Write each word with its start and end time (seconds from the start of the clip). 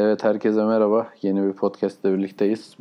Evet 0.00 0.24
herkese 0.24 0.64
merhaba. 0.64 1.08
Yeni 1.22 1.46
bir 1.46 1.52
podcast 1.52 2.04
ile 2.04 2.18
birlikteyiz. 2.18 2.76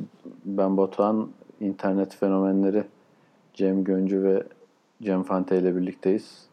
Ben 0.45 0.77
Batuhan, 0.77 1.29
internet 1.59 2.15
fenomenleri 2.15 2.83
Cem 3.53 3.83
Göncü 3.83 4.23
ve 4.23 4.43
Cem 5.03 5.23
Fante 5.23 5.57
ile 5.57 5.75
birlikteyiz. 5.75 6.47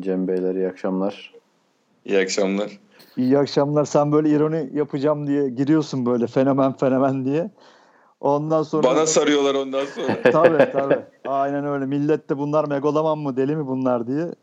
Cem 0.00 0.28
Beyler 0.28 0.54
iyi 0.54 0.68
akşamlar. 0.68 1.34
İyi 2.04 2.18
akşamlar. 2.18 2.78
İyi 3.16 3.38
akşamlar. 3.38 3.84
Sen 3.84 4.12
böyle 4.12 4.30
ironi 4.30 4.70
yapacağım 4.74 5.26
diye 5.26 5.48
giriyorsun 5.48 6.06
böyle 6.06 6.26
fenomen 6.26 6.72
fenomen 6.72 7.24
diye. 7.24 7.50
Ondan 8.20 8.62
sonra... 8.62 8.82
Bana 8.82 9.06
sarıyorlar 9.06 9.54
ondan 9.54 9.84
sonra. 9.84 10.22
tabii 10.32 10.72
tabii. 10.72 11.00
Aynen 11.26 11.66
öyle. 11.66 11.86
Millet 11.86 12.30
de 12.30 12.38
bunlar 12.38 12.68
megaloman 12.68 13.18
mı 13.18 13.36
deli 13.36 13.56
mi 13.56 13.66
bunlar 13.66 14.06
diye. 14.06 14.34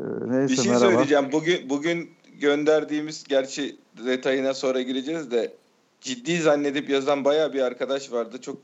Ee, 0.00 0.04
neyse 0.26 0.52
bir 0.52 0.56
şey 0.56 0.72
merhaba. 0.72 0.90
söyleyeceğim. 0.90 1.28
Bugün 1.32 1.70
bugün 1.70 2.10
gönderdiğimiz 2.40 3.24
gerçi 3.24 3.76
detayına 4.06 4.54
sonra 4.54 4.82
gireceğiz 4.82 5.30
de 5.30 5.52
ciddi 6.00 6.38
zannedip 6.38 6.90
yazan 6.90 7.24
baya 7.24 7.52
bir 7.52 7.60
arkadaş 7.60 8.12
vardı. 8.12 8.40
Çok 8.40 8.56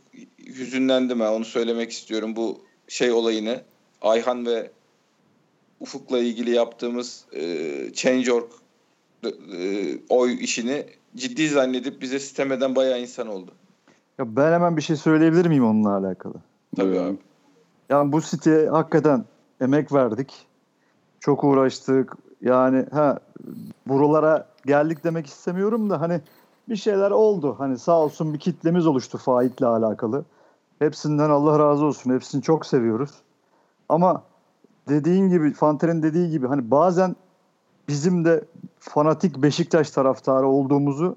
hüzünlendim 0.47 1.21
ha 1.21 1.35
onu 1.35 1.45
söylemek 1.45 1.91
istiyorum 1.91 2.37
bu 2.37 2.61
şey 2.89 3.13
olayını. 3.13 3.63
Ayhan 4.03 4.47
ve 4.47 4.71
Ufuk'la 5.81 6.19
ilgili 6.19 6.51
yaptığımız 6.51 7.25
e, 7.33 7.93
Change.org 7.93 8.45
e, 9.53 9.99
oy 10.09 10.45
işini 10.45 10.87
ciddi 11.17 11.49
zannedip 11.49 12.03
bize 12.03 12.19
sistem 12.19 12.53
eden 12.53 12.77
bayağı 12.77 13.01
insan 13.01 13.29
oldu. 13.29 13.51
Ya 14.19 14.37
ben 14.37 14.53
hemen 14.53 14.77
bir 14.77 14.83
şey 14.83 14.97
söyleyebilir 14.97 15.47
miyim 15.47 15.65
onunla 15.65 15.97
alakalı? 15.97 16.35
Tabii 16.77 17.01
abi. 17.01 17.17
Yani 17.89 18.13
bu 18.13 18.21
siteye 18.21 18.69
hakikaten 18.69 19.25
emek 19.61 19.93
verdik. 19.93 20.47
Çok 21.21 21.45
uğraştık. 21.45 22.17
Yani 22.43 22.87
ha 22.93 23.19
buralara 23.87 24.47
geldik 24.67 25.05
demek 25.05 25.27
istemiyorum 25.27 25.91
da 25.91 26.01
hani 26.01 26.21
bir 26.69 26.77
şeyler 26.77 27.11
oldu. 27.11 27.55
Hani 27.59 27.79
sağ 27.79 28.01
olsun 28.01 28.35
bir 28.35 28.39
kitlemiz 28.39 28.87
oluştu 28.87 29.19
Faik'le 29.19 29.63
alakalı. 29.63 30.25
Hepsinden 30.79 31.31
Allah 31.31 31.59
razı 31.59 31.85
olsun. 31.85 32.15
Hepsini 32.15 32.43
çok 32.43 32.67
seviyoruz. 32.67 33.11
Ama 33.89 34.23
dediğin 34.89 35.29
gibi 35.29 35.53
Fanter'in 35.53 36.03
dediği 36.03 36.31
gibi 36.31 36.47
hani 36.47 36.71
bazen 36.71 37.17
bizim 37.89 38.25
de 38.25 38.45
fanatik 38.79 39.43
Beşiktaş 39.43 39.91
taraftarı 39.91 40.47
olduğumuzu 40.47 41.17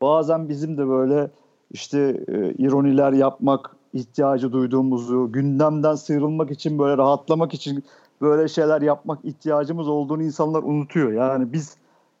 bazen 0.00 0.48
bizim 0.48 0.78
de 0.78 0.88
böyle 0.88 1.30
işte 1.70 2.24
e, 2.28 2.52
ironiler 2.52 3.12
yapmak 3.12 3.76
ihtiyacı 3.92 4.52
duyduğumuzu, 4.52 5.32
gündemden 5.32 5.94
sıyrılmak 5.94 6.50
için 6.50 6.78
böyle 6.78 6.96
rahatlamak 6.96 7.54
için 7.54 7.84
böyle 8.20 8.48
şeyler 8.48 8.82
yapmak 8.82 9.24
ihtiyacımız 9.24 9.88
olduğunu 9.88 10.22
insanlar 10.22 10.62
unutuyor. 10.62 11.12
Yani 11.12 11.52
biz 11.52 11.76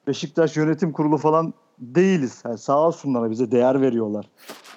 Beşiktaş 0.06 0.56
Yönetim 0.56 0.92
Kurulu 0.92 1.16
falan 1.18 1.54
değiliz. 1.78 2.42
Yani 2.44 2.58
sağ 2.58 2.86
olsunlar 2.86 3.30
bize 3.30 3.50
değer 3.50 3.80
veriyorlar. 3.80 4.28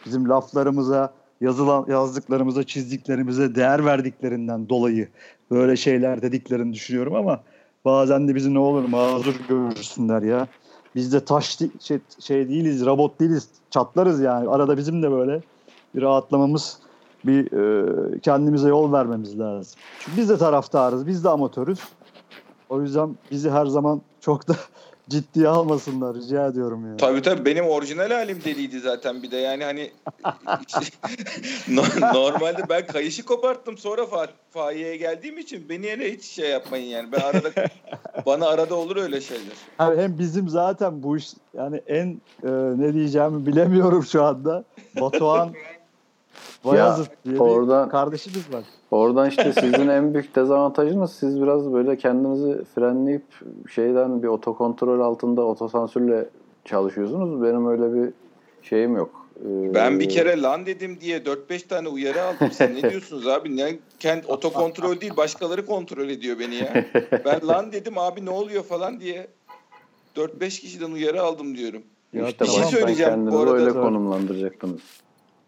Bizim 0.06 0.30
laflarımıza, 0.30 1.14
yazılan 1.42 1.86
yazdıklarımıza, 1.88 2.64
çizdiklerimize 2.64 3.56
değer 3.56 3.86
verdiklerinden 3.86 4.70
dolayı 4.70 5.10
böyle 5.52 5.76
şeyler 5.76 6.22
dediklerini 6.22 6.74
düşünüyorum 6.74 7.16
ama 7.16 7.40
bazen 7.86 8.28
de 8.28 8.36
bizi 8.36 8.54
ne 8.54 8.60
olur 8.60 8.90
mazur 8.90 9.36
görürsünler 9.50 10.22
ya. 10.22 10.48
Biz 10.96 11.14
de 11.14 11.26
taş 11.26 11.60
şey, 11.80 12.00
şey 12.20 12.50
değiliz, 12.50 12.86
robot 12.86 13.20
değiliz. 13.20 13.50
Çatlarız 13.70 14.22
yani. 14.22 14.50
Arada 14.50 14.78
bizim 14.78 15.04
de 15.04 15.12
böyle 15.12 15.42
bir 15.96 16.02
rahatlamamız, 16.02 16.80
bir 17.26 17.52
e, 17.52 18.20
kendimize 18.20 18.70
yol 18.70 18.94
vermemiz 18.94 19.40
lazım. 19.40 19.80
Çünkü 20.00 20.18
biz 20.18 20.30
de 20.30 20.38
taraftarız, 20.38 21.08
biz 21.08 21.24
de 21.24 21.30
amatörüz. 21.30 21.80
O 22.70 22.82
yüzden 22.82 23.16
bizi 23.32 23.50
her 23.50 23.66
zaman 23.66 24.02
çok 24.22 24.48
da 24.48 24.56
ciddiye 25.10 25.48
almasınlar 25.48 26.16
rica 26.16 26.48
ediyorum 26.48 26.86
yani. 26.88 26.98
Tabii 26.98 27.22
tabii 27.22 27.46
benim 27.46 27.66
orijinal 27.66 28.12
halim 28.12 28.44
deliydi 28.46 28.80
zaten 28.80 29.24
bir 29.24 29.32
de 29.32 29.38
yani 29.38 29.64
hani 29.64 29.92
No- 31.68 32.14
normalde 32.14 32.64
ben 32.70 32.88
kayışı 32.88 33.26
koparttım 33.26 33.78
sonra 33.78 34.06
fa 34.06 34.28
fahiye 34.52 34.98
geldiğim 34.98 35.38
için 35.38 35.70
beni 35.70 35.86
yine 35.86 36.12
hiç 36.12 36.24
şey 36.24 36.50
yapmayın 36.50 36.86
yani 36.86 37.12
ben 37.12 37.20
arada 37.20 37.50
bana 38.26 38.48
arada 38.48 38.76
olur 38.76 38.98
öyle 38.98 39.22
şeyler. 39.22 39.54
Abi 39.80 40.02
hem 40.02 40.20
bizim 40.20 40.50
zaten 40.50 41.04
bu 41.04 41.18
iş 41.18 41.34
yani 41.54 41.82
en 41.88 42.22
e, 42.44 42.50
ne 42.52 42.94
diyeceğimi 42.94 43.46
bilemiyorum 43.46 44.04
şu 44.04 44.24
anda. 44.24 44.64
Batuhan 45.02 45.54
Bayazıt 46.66 47.10
diye 47.26 47.40
oradan- 47.40 47.86
bir 47.86 47.92
kardeşimiz 47.92 48.54
var. 48.54 48.64
Oradan 48.92 49.30
işte 49.30 49.54
sizin 49.60 49.88
en 49.88 50.14
büyük 50.14 50.36
dezavantajınız 50.36 51.12
siz 51.12 51.42
biraz 51.42 51.74
böyle 51.74 51.98
kendinizi 51.98 52.64
frenleyip 52.76 53.24
şeyden 53.72 54.24
bir 54.24 54.28
otokontrol 54.28 55.00
altında 55.00 55.42
otosansürle 55.42 56.30
çalışıyorsunuz. 56.66 57.44
Benim 57.44 57.68
öyle 57.68 57.94
bir 57.94 58.14
şeyim 58.62 58.96
yok. 58.96 59.10
Ee, 59.40 59.74
Ben 59.74 60.00
bir 60.00 60.10
kere 60.10 60.42
lan 60.42 60.66
dedim 60.66 60.98
diye 61.02 61.18
4-5 61.18 61.68
tane 61.68 61.88
uyarı 61.90 62.22
aldım. 62.24 62.52
Siz 62.52 62.84
ne 62.84 62.90
diyorsunuz 62.92 63.28
abi? 63.28 63.58
Ne 63.58 63.76
kendi 64.00 64.28
otokontrol 64.28 65.02
değil 65.02 65.18
başkaları 65.18 65.66
kontrol 65.66 66.10
ediyor 66.10 66.40
beni 66.40 66.56
ya. 66.56 66.86
Ben 67.26 67.48
lan 67.48 67.72
dedim 67.72 67.98
abi 67.98 68.26
ne 68.26 68.30
oluyor 68.30 68.64
falan 68.64 69.00
diye 69.00 69.28
4-5 70.16 70.62
kişiden 70.62 70.92
uyarı 70.92 71.22
aldım 71.22 71.58
diyorum. 71.58 71.82
Ya 72.14 72.28
işte 72.28 72.46
bir 72.46 72.50
şey 72.50 72.64
söyleyeceğim 72.64 73.32
bu 73.32 73.40
arada. 73.40 73.54
öyle 73.54 73.72
konumlandıracaktınız. 73.72 74.82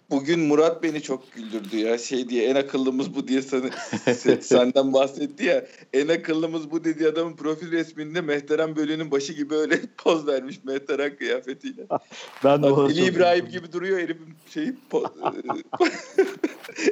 Bugün 0.10 0.40
Murat 0.40 0.84
beni 0.84 1.02
çok 1.02 1.34
güldürdü 1.34 1.78
ya 1.78 1.98
şey 1.98 2.30
diye 2.30 2.48
en 2.50 2.56
akıllımız 2.56 3.16
bu 3.16 3.28
diye 3.28 3.42
sana, 3.42 3.66
se- 4.06 4.42
senden 4.42 4.94
bahsetti 4.94 5.46
ya 5.46 5.66
en 5.94 6.08
akıllımız 6.08 6.72
bu 6.72 6.84
dediği 6.84 7.08
adamın 7.08 7.36
profil 7.36 7.72
resminde 7.72 8.22
Mehteran 8.22 8.76
Bölü'nün 8.76 9.12
başı 9.12 9.34
gibi 9.34 9.56
öyle 9.56 9.80
poz 9.98 10.28
vermiş 10.28 10.64
Mehteran 10.64 11.16
kıyafetiyle. 11.16 11.82
Ben 12.44 12.64
de 12.64 12.68
ona 12.68 12.84
Ali 12.86 13.06
İbrahim 13.06 13.48
gibi 13.48 13.72
duruyor 13.72 14.00
herifin 14.00 14.34
şeyi 14.50 14.74
po- 14.92 15.10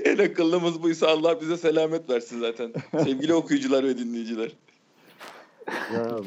en 0.06 0.18
akıllımız 0.18 0.84
buysa 0.84 1.08
Allah 1.08 1.42
bize 1.42 1.58
selamet 1.58 2.10
versin 2.10 2.40
zaten. 2.40 2.74
Sevgili 3.04 3.34
okuyucular 3.34 3.84
ve 3.84 3.98
dinleyiciler. 3.98 4.52
Ya, 5.68 6.18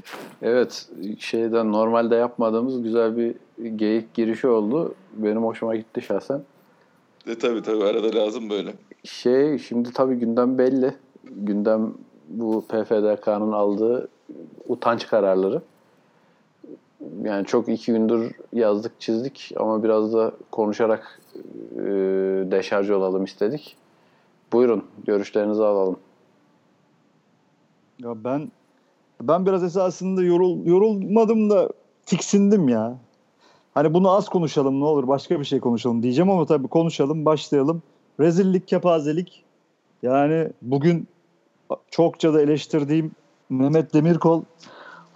Evet 0.42 0.88
şeyden 1.18 1.72
normalde 1.72 2.14
yapmadığımız 2.14 2.82
güzel 2.82 3.16
bir 3.16 3.34
geyik 3.76 4.14
girişi 4.14 4.46
oldu. 4.48 4.94
Benim 5.12 5.42
hoşuma 5.42 5.76
gitti 5.76 6.02
şahsen. 6.02 6.42
E 7.26 7.38
tabi 7.38 7.62
tabi 7.62 7.84
arada 7.84 8.18
lazım 8.18 8.50
böyle. 8.50 8.74
Şey 9.04 9.58
şimdi 9.58 9.92
tabii 9.92 10.14
gündem 10.14 10.58
belli. 10.58 10.94
Gündem 11.24 11.94
bu 12.28 12.64
PFDK'nın 12.68 13.52
aldığı 13.52 14.08
utanç 14.68 15.06
kararları. 15.06 15.62
Yani 17.22 17.46
çok 17.46 17.68
iki 17.68 17.92
gündür 17.92 18.32
yazdık 18.52 19.00
çizdik 19.00 19.52
ama 19.56 19.82
biraz 19.82 20.12
da 20.12 20.32
konuşarak 20.50 21.20
e, 21.76 21.82
deşarj 22.50 22.90
olalım 22.90 23.24
istedik. 23.24 23.76
Buyurun 24.52 24.84
görüşlerinizi 25.06 25.62
alalım. 25.62 25.96
ya 27.98 28.24
ben 28.24 28.50
ben 29.22 29.46
biraz 29.46 29.64
esasında 29.64 30.22
yorul, 30.22 30.66
yorulmadım 30.66 31.50
da 31.50 31.70
tiksindim 32.06 32.68
ya. 32.68 32.98
Hani 33.76 33.94
bunu 33.94 34.10
az 34.10 34.28
konuşalım 34.28 34.80
ne 34.80 34.84
olur 34.84 35.08
başka 35.08 35.40
bir 35.40 35.44
şey 35.44 35.60
konuşalım 35.60 36.02
diyeceğim 36.02 36.30
ama 36.30 36.46
tabii 36.46 36.68
konuşalım 36.68 37.24
başlayalım. 37.24 37.82
Rezillik, 38.20 38.68
kepazelik. 38.68 39.44
Yani 40.02 40.48
bugün 40.62 41.08
çokça 41.90 42.34
da 42.34 42.42
eleştirdiğim 42.42 43.10
Mehmet 43.50 43.94
Demirkol 43.94 44.42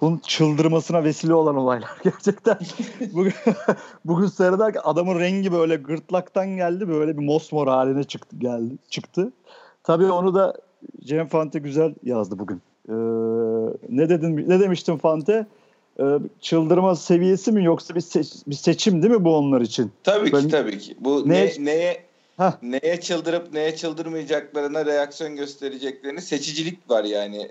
bunun 0.01 0.19
çıldırmasına 0.19 1.05
vesile 1.05 1.35
olan 1.35 1.57
olaylar 1.57 1.91
gerçekten. 2.05 2.59
bugün, 3.13 3.33
bugün 4.05 4.27
seyrederken 4.27 4.81
adamın 4.85 5.21
rengi 5.21 5.53
böyle 5.53 5.77
gırtlaktan 5.77 6.49
geldi 6.57 6.89
böyle 6.89 7.19
bir 7.19 7.25
mosmor 7.25 7.67
haline 7.67 8.05
çıktı 8.05 8.37
geldi 8.37 8.75
çıktı. 8.91 9.33
Tabii 9.83 10.11
onu 10.11 10.35
da 10.35 10.57
Cem 11.05 11.27
Fante 11.27 11.59
güzel 11.59 11.95
yazdı 12.03 12.39
bugün. 12.39 12.63
Ee, 12.89 12.93
ne 13.89 14.09
dedin 14.09 14.49
ne 14.49 14.61
demiştin 14.61 14.97
Fante? 14.97 15.47
Ee, 15.99 16.05
çıldırma 16.41 16.97
seviyesi 16.97 17.53
mi 17.53 17.65
yoksa 17.65 17.95
bir, 17.95 18.01
seç- 18.01 18.47
bir 18.47 18.55
seçim 18.55 19.03
değil 19.03 19.15
mi 19.15 19.25
bu 19.25 19.37
onlar 19.37 19.61
için? 19.61 19.93
Tabii 20.05 20.33
Ben- 20.33 20.41
ki 20.41 20.49
tabii 20.49 20.79
ki. 20.79 20.97
Bu 21.01 21.29
Ne- 21.29 21.47
ne, 21.47 21.65
neye 21.65 22.05
Heh. 22.37 22.53
neye 22.63 23.01
çıldırıp 23.01 23.53
neye 23.53 23.77
çıldırmayacaklarına 23.77 24.87
reaksiyon 24.87 25.37
göstereceklerini 25.37 26.21
seçicilik 26.21 26.91
var 26.91 27.05
yani. 27.05 27.51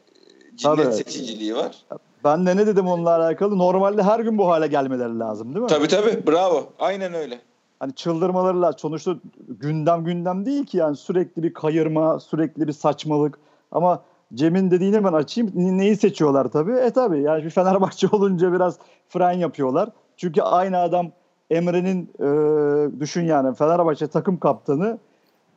Cinnet 0.56 0.78
Tabii. 0.84 0.94
seçiciliği 0.94 1.56
var. 1.56 1.78
Ben 2.24 2.46
de 2.46 2.56
ne 2.58 2.68
dedim 2.68 2.88
onunla 2.88 3.16
alakalı? 3.16 3.58
Normalde 3.58 4.04
her 4.04 4.20
gün 4.20 4.38
bu 4.38 4.48
hale 4.48 4.68
gelmeleri 4.68 5.20
lazım 5.20 5.48
değil 5.54 5.62
mi? 5.64 5.68
Tabii 5.68 5.88
tabii 5.88 6.28
bravo. 6.28 6.70
Aynen 6.80 7.14
öyle. 7.14 7.40
Hani 7.80 7.96
çıldırmaları 7.96 8.62
lazım. 8.62 8.80
Sonuçta 8.80 9.16
gündem 9.50 10.04
gündem 10.04 10.46
değil 10.46 10.66
ki 10.66 10.78
yani 10.78 10.96
sürekli 10.96 11.44
bir 11.44 11.54
kayırma, 11.54 12.20
sürekli 12.20 12.68
bir 12.68 12.74
saçmalık. 12.74 13.40
Ama 13.72 14.04
Cem'in 14.34 14.72
dediğini 14.72 15.04
ben 15.04 15.14
açayım. 15.14 15.52
Ne- 15.56 15.78
Neyi 15.78 15.96
seçiyorlar 15.96 16.46
tabii? 16.52 16.74
E 16.74 16.90
tabii 16.92 17.22
yani 17.22 17.44
bir 17.44 17.50
Fenerbahçe 17.50 18.08
olunca 18.12 18.54
biraz 18.54 18.78
fren 19.10 19.32
yapıyorlar. 19.32 19.90
Çünkü 20.18 20.42
aynı 20.42 20.78
adam 20.80 21.12
Emre'nin 21.50 22.10
e, 22.20 23.00
düşün 23.00 23.26
yani 23.26 23.56
Fenerbahçe 23.56 24.08
takım 24.08 24.38
kaptanı 24.38 24.98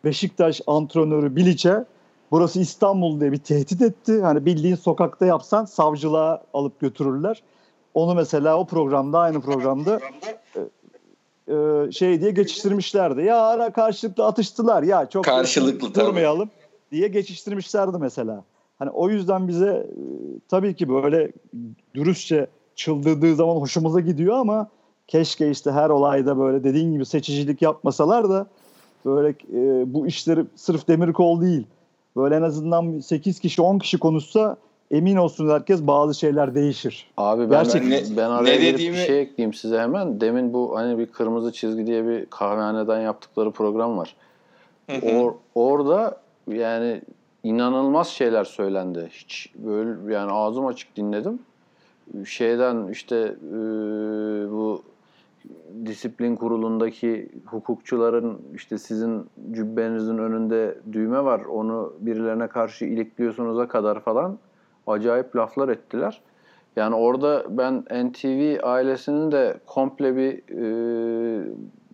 Beşiktaş 0.04 0.60
antrenörü 0.66 1.36
Bilic'e 1.36 1.84
burası 2.30 2.60
İstanbul 2.60 3.20
diye 3.20 3.32
bir 3.32 3.38
tehdit 3.38 3.82
etti. 3.82 4.20
Hani 4.22 4.46
bildiğin 4.46 4.74
sokakta 4.74 5.26
yapsan 5.26 5.64
savcılığa 5.64 6.42
alıp 6.54 6.80
götürürler. 6.80 7.42
Onu 7.94 8.14
mesela 8.14 8.58
o 8.58 8.66
programda 8.66 9.18
aynı 9.18 9.40
programda 9.40 10.00
e, 10.56 10.60
e, 11.54 11.92
şey 11.92 12.20
diye 12.20 12.30
geçiştirmişlerdi. 12.30 13.22
Ya 13.22 13.40
ara 13.42 13.72
karşılıklı 13.72 14.26
atıştılar 14.26 14.82
ya 14.82 15.06
çok 15.08 15.24
Karşılıklı 15.24 15.94
durmayalım 15.94 16.50
diye 16.92 17.08
geçiştirmişlerdi 17.08 17.96
mesela. 18.00 18.44
Hani 18.78 18.90
o 18.90 19.08
yüzden 19.08 19.48
bize 19.48 19.66
e, 19.70 19.86
tabii 20.48 20.74
ki 20.74 20.88
böyle 20.88 21.32
dürüstçe 21.94 22.46
çıldırdığı 22.74 23.34
zaman 23.34 23.54
hoşumuza 23.56 24.00
gidiyor 24.00 24.36
ama 24.36 24.68
keşke 25.08 25.50
işte 25.50 25.70
her 25.70 25.90
olayda 25.90 26.38
böyle 26.38 26.64
dediğin 26.64 26.92
gibi 26.92 27.06
seçicilik 27.06 27.62
yapmasalar 27.62 28.28
da 28.30 28.46
böyle 29.06 29.28
e, 29.28 29.92
bu 29.94 30.06
işleri 30.06 30.44
sırf 30.56 30.88
demir 30.88 31.12
kol 31.12 31.40
değil. 31.40 31.66
Böyle 32.16 32.36
en 32.36 32.42
azından 32.42 32.98
8 33.00 33.40
kişi 33.40 33.62
10 33.62 33.78
kişi 33.78 33.98
konuşsa 33.98 34.56
emin 34.90 35.16
olsun 35.16 35.48
herkes 35.48 35.86
bazı 35.86 36.14
şeyler 36.14 36.54
değişir. 36.54 37.10
Abi 37.16 37.42
ben 37.42 37.64
Gerçekten. 37.64 37.90
ben, 37.90 38.16
ben 38.16 38.30
araya 38.30 38.42
Ne 38.50 38.56
girip 38.56 38.74
dediğimi- 38.74 38.96
bir 38.96 39.02
şey 39.06 39.20
ekleyeyim 39.20 39.54
size 39.54 39.78
hemen. 39.78 40.20
Demin 40.20 40.52
bu 40.52 40.76
hani 40.76 40.98
bir 40.98 41.06
kırmızı 41.06 41.52
çizgi 41.52 41.86
diye 41.86 42.06
bir 42.06 42.26
kahvehaneden 42.26 43.00
yaptıkları 43.00 43.50
program 43.50 43.98
var. 43.98 44.16
Hı 44.90 44.96
hı. 44.96 45.00
Or- 45.06 45.34
orada 45.54 46.16
yani 46.50 47.02
inanılmaz 47.42 48.08
şeyler 48.08 48.44
söylendi. 48.44 49.08
Hiç 49.10 49.52
böyle 49.54 50.14
yani 50.14 50.32
ağzım 50.32 50.66
açık 50.66 50.96
dinledim. 50.96 51.38
Şeyden 52.24 52.88
işte 52.88 53.16
e, 53.52 53.56
bu 54.50 54.82
disiplin 55.86 56.36
kurulundaki 56.36 57.28
hukukçuların 57.46 58.38
işte 58.54 58.78
sizin 58.78 59.26
cübbenizin 59.52 60.18
önünde 60.18 60.78
düğme 60.92 61.24
var 61.24 61.40
onu 61.40 61.92
birilerine 62.00 62.46
karşı 62.46 62.84
ilikliyorsunuz'a 62.84 63.68
kadar 63.68 64.00
falan 64.00 64.38
acayip 64.86 65.36
laflar 65.36 65.68
ettiler. 65.68 66.20
Yani 66.76 66.94
orada 66.94 67.44
ben 67.48 67.84
NTV 68.08 68.58
ailesinin 68.62 69.32
de 69.32 69.56
komple 69.66 70.16
bir 70.16 70.42
e, 70.50 71.46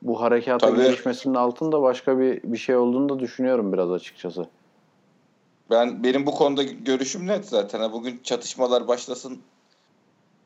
bu 0.03 0.21
harekata 0.21 0.67
Tabii. 0.67 0.83
girişmesinin 0.83 1.35
altında 1.35 1.83
başka 1.83 2.19
bir 2.19 2.43
bir 2.43 2.59
şey 2.59 2.77
olduğunu 2.77 3.09
da 3.09 3.19
düşünüyorum 3.19 3.73
biraz 3.73 3.93
açıkçası. 3.93 4.47
Ben 5.71 6.05
benim 6.05 6.27
bu 6.27 6.35
konuda 6.35 6.63
görüşüm 6.63 7.27
net 7.27 7.45
zaten. 7.45 7.93
Bugün 7.93 8.21
çatışmalar 8.25 8.89
başlasın 8.89 9.43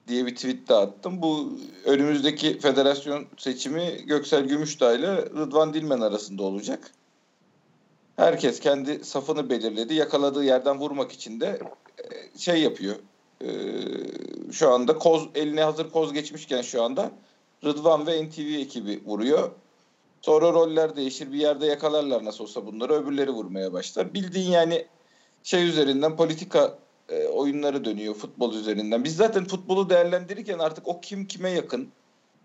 diye 0.08 0.26
bir 0.26 0.34
tweet 0.34 0.68
de 0.68 0.74
attım. 0.74 1.22
Bu 1.22 1.52
önümüzdeki 1.84 2.58
federasyon 2.58 3.26
seçimi 3.36 4.04
Göksel 4.06 4.44
Gümüşdağ 4.44 4.94
ile 4.94 5.16
Rıdvan 5.16 5.74
Dilmen 5.74 6.00
arasında 6.00 6.42
olacak. 6.42 6.90
Herkes 8.16 8.60
kendi 8.60 9.04
safını 9.04 9.50
belirledi. 9.50 9.94
Yakaladığı 9.94 10.44
yerden 10.44 10.78
vurmak 10.78 11.12
için 11.12 11.40
de 11.40 11.60
e, 11.98 12.38
şey 12.38 12.62
yapıyor. 12.62 12.96
E, 13.40 13.48
Şu 14.52 14.70
anda 14.70 14.98
koz 14.98 15.28
eline 15.34 15.62
hazır 15.62 15.90
koz 15.90 16.12
geçmişken 16.12 16.62
şu 16.62 16.82
anda 16.82 17.10
Rıdvan 17.64 18.06
ve 18.06 18.24
NTV 18.24 18.60
ekibi 18.60 19.02
vuruyor. 19.06 19.50
Sonra 20.22 20.52
roller 20.52 20.96
değişir. 20.96 21.32
Bir 21.32 21.38
yerde 21.38 21.66
yakalarlar 21.66 22.24
nasıl 22.24 22.44
olsa 22.44 22.66
bunları. 22.66 22.92
Öbürleri 22.92 23.30
vurmaya 23.30 23.72
başlar. 23.72 24.14
Bildiğin 24.14 24.50
yani 24.50 24.86
şey 25.42 25.68
üzerinden 25.68 26.16
politika 26.16 26.78
e, 27.08 27.26
oyunları 27.26 27.84
dönüyor 27.84 28.14
futbol 28.14 28.54
üzerinden. 28.54 29.04
Biz 29.04 29.16
zaten 29.16 29.44
futbolu 29.44 29.90
değerlendirirken 29.90 30.58
artık 30.58 30.88
o 30.88 31.00
kim 31.00 31.26
kime 31.26 31.50
yakın, 31.50 31.88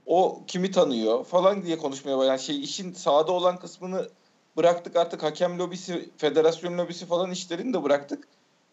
o 0.05 0.41
kimi 0.47 0.71
tanıyor 0.71 1.23
falan 1.23 1.65
diye 1.65 1.77
konuşmaya 1.77 2.17
başlayan 2.17 2.37
şey 2.37 2.63
işin 2.63 2.93
sahada 2.93 3.31
olan 3.31 3.59
kısmını 3.59 4.09
bıraktık 4.57 4.95
artık 4.95 5.23
hakem 5.23 5.59
lobisi, 5.59 6.09
federasyon 6.17 6.77
lobisi 6.77 7.05
falan 7.05 7.31
işlerini 7.31 7.73
de 7.73 7.83
bıraktık. 7.83 8.27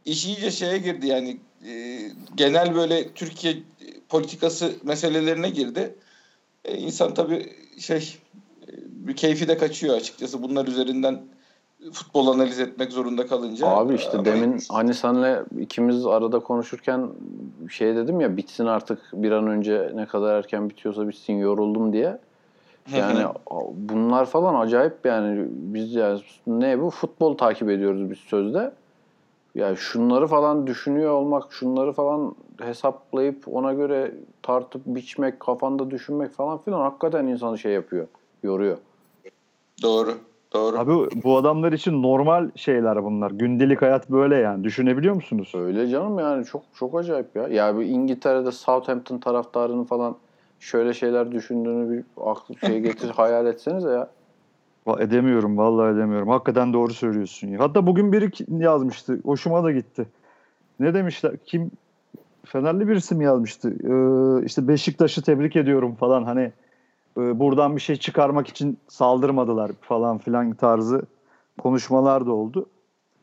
İş 0.05 0.27
iyice 0.27 0.51
şeye 0.51 0.79
girdi 0.79 1.07
yani 1.07 1.41
e, 1.67 2.01
genel 2.35 2.75
böyle 2.75 3.13
Türkiye 3.13 3.57
politikası 4.09 4.75
meselelerine 4.83 5.51
girdi. 5.51 5.95
E, 6.65 6.77
insan 6.77 7.15
tabii 7.15 7.53
şey 7.79 8.17
e, 8.63 8.71
bir 8.89 9.17
keyfi 9.17 9.49
de 9.49 9.59
kaçıyor 9.59 9.97
açıkçası 9.97 10.43
bunlar 10.43 10.67
üzerinden 10.67 11.23
futbol 11.93 12.27
analiz 12.27 12.61
etmek 12.61 12.93
zorunda 12.93 13.27
kalınca. 13.27 13.67
Abi 13.67 13.95
işte 13.95 14.13
Ama- 14.13 14.25
demin 14.25 14.61
hani 14.69 14.95
senle 14.95 15.43
ikimiz 15.61 16.07
arada 16.07 16.39
konuşurken 16.39 17.09
şey 17.71 17.97
dedim 17.97 18.21
ya 18.21 18.37
bitsin 18.37 18.67
artık 18.67 18.99
bir 19.13 19.33
an 19.33 19.47
önce 19.47 19.93
ne 19.95 20.07
kadar 20.07 20.35
erken 20.35 20.71
bitiyorsa 20.71 21.09
bitsin 21.09 21.35
yoruldum 21.35 21.93
diye. 21.93 22.19
Yani 22.97 23.27
bunlar 23.75 24.25
falan 24.27 24.55
acayip 24.55 24.95
yani 25.05 25.47
biz 25.51 25.95
yani 25.95 26.21
ne 26.47 26.83
bu 26.83 26.91
futbol 26.91 27.37
takip 27.37 27.71
ediyoruz 27.71 28.11
biz 28.11 28.19
sözde. 28.19 28.73
Ya 29.55 29.77
şunları 29.77 30.27
falan 30.27 30.67
düşünüyor 30.67 31.13
olmak, 31.13 31.53
şunları 31.53 31.93
falan 31.93 32.35
hesaplayıp 32.61 33.49
ona 33.49 33.73
göre 33.73 34.15
tartıp 34.43 34.83
biçmek, 34.87 35.41
kafanda 35.41 35.91
düşünmek 35.91 36.33
falan 36.33 36.59
filan 36.59 36.81
hakikaten 36.81 37.27
insanı 37.27 37.59
şey 37.59 37.73
yapıyor, 37.73 38.07
yoruyor. 38.43 38.79
Doğru. 39.83 40.15
Doğru. 40.55 40.79
Abi 40.79 40.93
bu 41.25 41.37
adamlar 41.37 41.73
için 41.73 42.03
normal 42.03 42.51
şeyler 42.57 43.05
bunlar. 43.05 43.31
Gündelik 43.31 43.83
hayat 43.83 44.11
böyle 44.11 44.37
yani. 44.37 44.65
Düşünebiliyor 44.65 45.15
musunuz? 45.15 45.53
Öyle 45.55 45.89
canım 45.89 46.19
yani 46.19 46.45
çok 46.45 46.63
çok 46.75 46.99
acayip 46.99 47.37
ya. 47.37 47.49
Ya 47.49 47.79
bir 47.79 47.87
İngiltere'de 47.87 48.53
Southampton 48.53 49.19
taraftarının 49.19 49.85
falan 49.85 50.17
şöyle 50.61 50.95
şeyler 50.95 51.33
düşündüğünü 51.33 51.93
bir 51.93 52.05
aklı 52.27 52.55
şey 52.67 52.81
getir 52.81 53.09
hayal 53.17 53.47
etsenize 53.47 53.91
ya. 53.91 54.09
Va- 54.87 55.03
Edemiyorum 55.03 55.59
vallahi 55.59 55.95
edemiyorum. 55.95 56.29
Hakikaten 56.29 56.73
doğru 56.73 56.93
söylüyorsun. 56.93 57.49
ya. 57.49 57.61
Hatta 57.61 57.87
bugün 57.87 58.13
biri 58.13 58.31
yazmıştı. 58.65 59.21
Hoşuma 59.25 59.65
da 59.65 59.73
gitti. 59.73 60.07
Ne 60.81 60.95
demişler? 60.95 61.33
Kim 61.47 61.71
Fenerli 62.47 62.89
birisi 62.89 63.15
mi 63.15 63.25
yazmıştı? 63.25 63.69
Ee, 63.71 64.45
işte 64.47 64.69
Beşiktaş'ı 64.69 65.23
tebrik 65.23 65.57
ediyorum 65.57 65.95
falan. 65.95 66.25
Hani 66.25 66.53
e, 67.19 67.39
buradan 67.41 67.77
bir 67.77 67.81
şey 67.81 67.97
çıkarmak 67.97 68.49
için 68.49 68.79
saldırmadılar 68.89 69.71
falan 69.81 70.19
filan 70.19 70.53
tarzı 70.53 71.03
konuşmalar 71.59 72.27
da 72.27 72.33
oldu. 72.33 72.67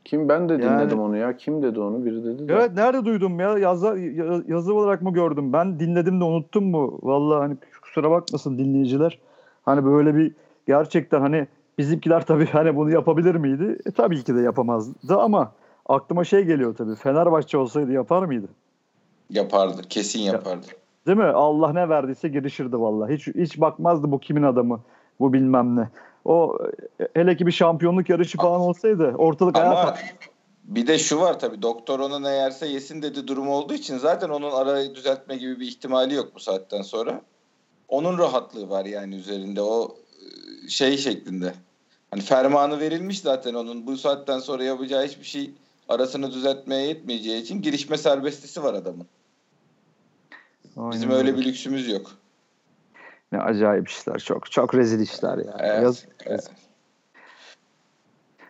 Kim 0.05 0.29
ben 0.29 0.49
de 0.49 0.53
Yani- 0.53 0.63
dinledim 0.63 0.99
onu 0.99 1.17
ya. 1.17 1.37
Kim 1.37 1.63
dedi 1.63 1.79
onu? 1.79 2.05
Biri 2.05 2.23
dedi 2.23 2.47
de. 2.47 2.53
Evet 2.53 2.71
nerede 2.75 3.05
duydum 3.05 3.39
ya? 3.39 3.57
Yazı, 3.57 3.87
ya- 3.99 4.43
yazı 4.47 4.73
olarak 4.73 5.01
mı 5.01 5.13
gördüm? 5.13 5.53
Ben 5.53 5.79
dinledim 5.79 6.19
de 6.19 6.23
unuttum 6.23 6.65
mu? 6.65 6.99
Vallahi 7.03 7.39
hani 7.39 7.57
kusura 7.81 8.11
bakmasın 8.11 8.57
dinleyiciler. 8.57 9.19
Hani 9.65 9.85
böyle 9.85 10.15
bir 10.15 10.31
gerçekten 10.67 11.21
hani 11.21 11.47
bizimkiler 11.77 12.25
tabii 12.25 12.45
hani 12.51 12.75
bunu 12.75 12.91
yapabilir 12.91 13.35
miydi? 13.35 13.77
E, 13.85 13.91
tabii 13.91 14.23
ki 14.23 14.35
de 14.35 14.41
yapamazdı 14.41 15.17
ama 15.17 15.51
aklıma 15.85 16.23
şey 16.23 16.43
geliyor 16.43 16.75
tabii. 16.75 16.95
Fenerbahçe 16.95 17.57
olsaydı 17.57 17.91
yapar 17.91 18.23
mıydı? 18.23 18.47
Yapardı. 19.29 19.81
Kesin 19.89 20.19
yapardı. 20.19 20.67
Değil 21.07 21.17
mi? 21.17 21.23
Allah 21.23 21.73
ne 21.73 21.89
verdiyse 21.89 22.27
girişirdi 22.27 22.79
vallahi. 22.79 23.13
Hiç 23.13 23.27
hiç 23.27 23.61
bakmazdı 23.61 24.11
bu 24.11 24.19
kimin 24.19 24.43
adamı, 24.43 24.79
bu 25.19 25.33
bilmem 25.33 25.75
ne. 25.75 25.89
O 26.25 26.57
hele 27.13 27.37
ki 27.37 27.47
bir 27.47 27.51
şampiyonluk 27.51 28.09
yarışı 28.09 28.37
falan 28.37 28.61
olsaydı 28.61 29.15
ortalık 29.17 29.55
ayağa 29.55 29.69
Ama 29.69 29.81
kalk- 29.85 29.99
bir 30.63 30.87
de 30.87 30.99
şu 30.99 31.19
var 31.19 31.39
tabii 31.39 31.61
doktor 31.61 31.99
ona 31.99 32.19
ne 32.19 32.29
yerse 32.29 32.67
yesin 32.67 33.01
dedi 33.01 33.27
durum 33.27 33.49
olduğu 33.49 33.73
için 33.73 33.97
zaten 33.97 34.29
onun 34.29 34.51
arayı 34.51 34.95
düzeltme 34.95 35.37
gibi 35.37 35.59
bir 35.59 35.67
ihtimali 35.67 36.13
yok 36.13 36.31
bu 36.35 36.39
saatten 36.39 36.81
sonra. 36.81 37.21
Onun 37.87 38.17
rahatlığı 38.17 38.69
var 38.69 38.85
yani 38.85 39.15
üzerinde 39.15 39.61
o 39.61 39.95
e, 40.65 40.69
şey 40.69 40.97
şeklinde. 40.97 41.53
Hani 42.11 42.21
fermanı 42.21 42.79
verilmiş 42.79 43.19
zaten 43.19 43.53
onun 43.53 43.87
bu 43.87 43.97
saatten 43.97 44.39
sonra 44.39 44.63
yapacağı 44.63 45.05
hiçbir 45.05 45.25
şey 45.25 45.51
arasını 45.89 46.31
düzeltmeye 46.31 46.87
yetmeyeceği 46.87 47.41
için 47.41 47.61
girişme 47.61 47.97
serbestisi 47.97 48.63
var 48.63 48.73
adamın. 48.73 49.07
Bizim 50.77 51.11
Aynen 51.11 51.27
öyle 51.27 51.37
bir 51.37 51.45
lüksümüz 51.45 51.89
yok. 51.89 52.11
Ne 53.31 53.39
acayip 53.39 53.89
işler. 53.89 54.19
Çok 54.19 54.51
çok 54.51 54.75
rezil 54.75 54.99
işler 54.99 55.37
ya. 55.37 55.55
Evet, 55.59 55.83
Yaz- 55.83 56.05
evet. 56.25 56.51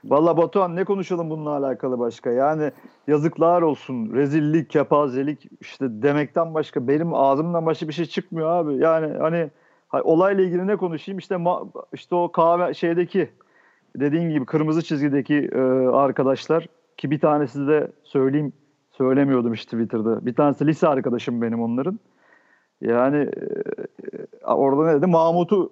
Valla 0.06 0.38
Batuhan 0.38 0.76
ne 0.76 0.84
konuşalım 0.84 1.30
bununla 1.30 1.50
alakalı 1.50 2.00
başka? 2.00 2.32
Yani 2.32 2.72
yazıklar 3.08 3.62
olsun. 3.62 4.14
Rezillik, 4.14 4.70
kepazelik 4.70 5.48
işte 5.62 5.86
demekten 5.90 6.54
başka 6.54 6.88
benim 6.88 7.14
ağzımdan 7.14 7.66
başka 7.66 7.88
bir 7.88 7.94
şey 7.94 8.06
çıkmıyor 8.06 8.50
abi. 8.50 8.78
Yani 8.78 9.18
hani 9.18 9.50
ha- 9.88 10.02
olayla 10.04 10.44
ilgili 10.44 10.68
ne 10.68 10.76
konuşayım? 10.76 11.20
İşte 11.20 11.36
ma- 11.36 11.86
işte 11.94 12.16
o 12.16 12.32
kahve 12.32 12.74
şeydeki 12.74 13.30
dediğin 13.96 14.30
gibi 14.30 14.46
kırmızı 14.46 14.82
çizgideki 14.82 15.50
e, 15.54 15.60
arkadaşlar 15.88 16.68
ki 16.98 17.12
bir 17.12 17.20
tanesi 17.20 17.68
de 17.68 17.92
söyleyeyim 18.04 18.54
söylemiyordum 18.92 19.54
işte 19.54 19.78
Twitter'da. 19.78 20.26
Bir 20.26 20.36
tanesi 20.36 20.68
lise 20.68 20.88
arkadaşım 20.88 21.42
benim 21.42 21.62
onların. 21.62 22.00
Yani 22.82 23.18
e, 23.18 24.46
orada 24.46 24.86
ne 24.86 24.94
dedi? 24.94 25.08
Mahmut'u 25.08 25.70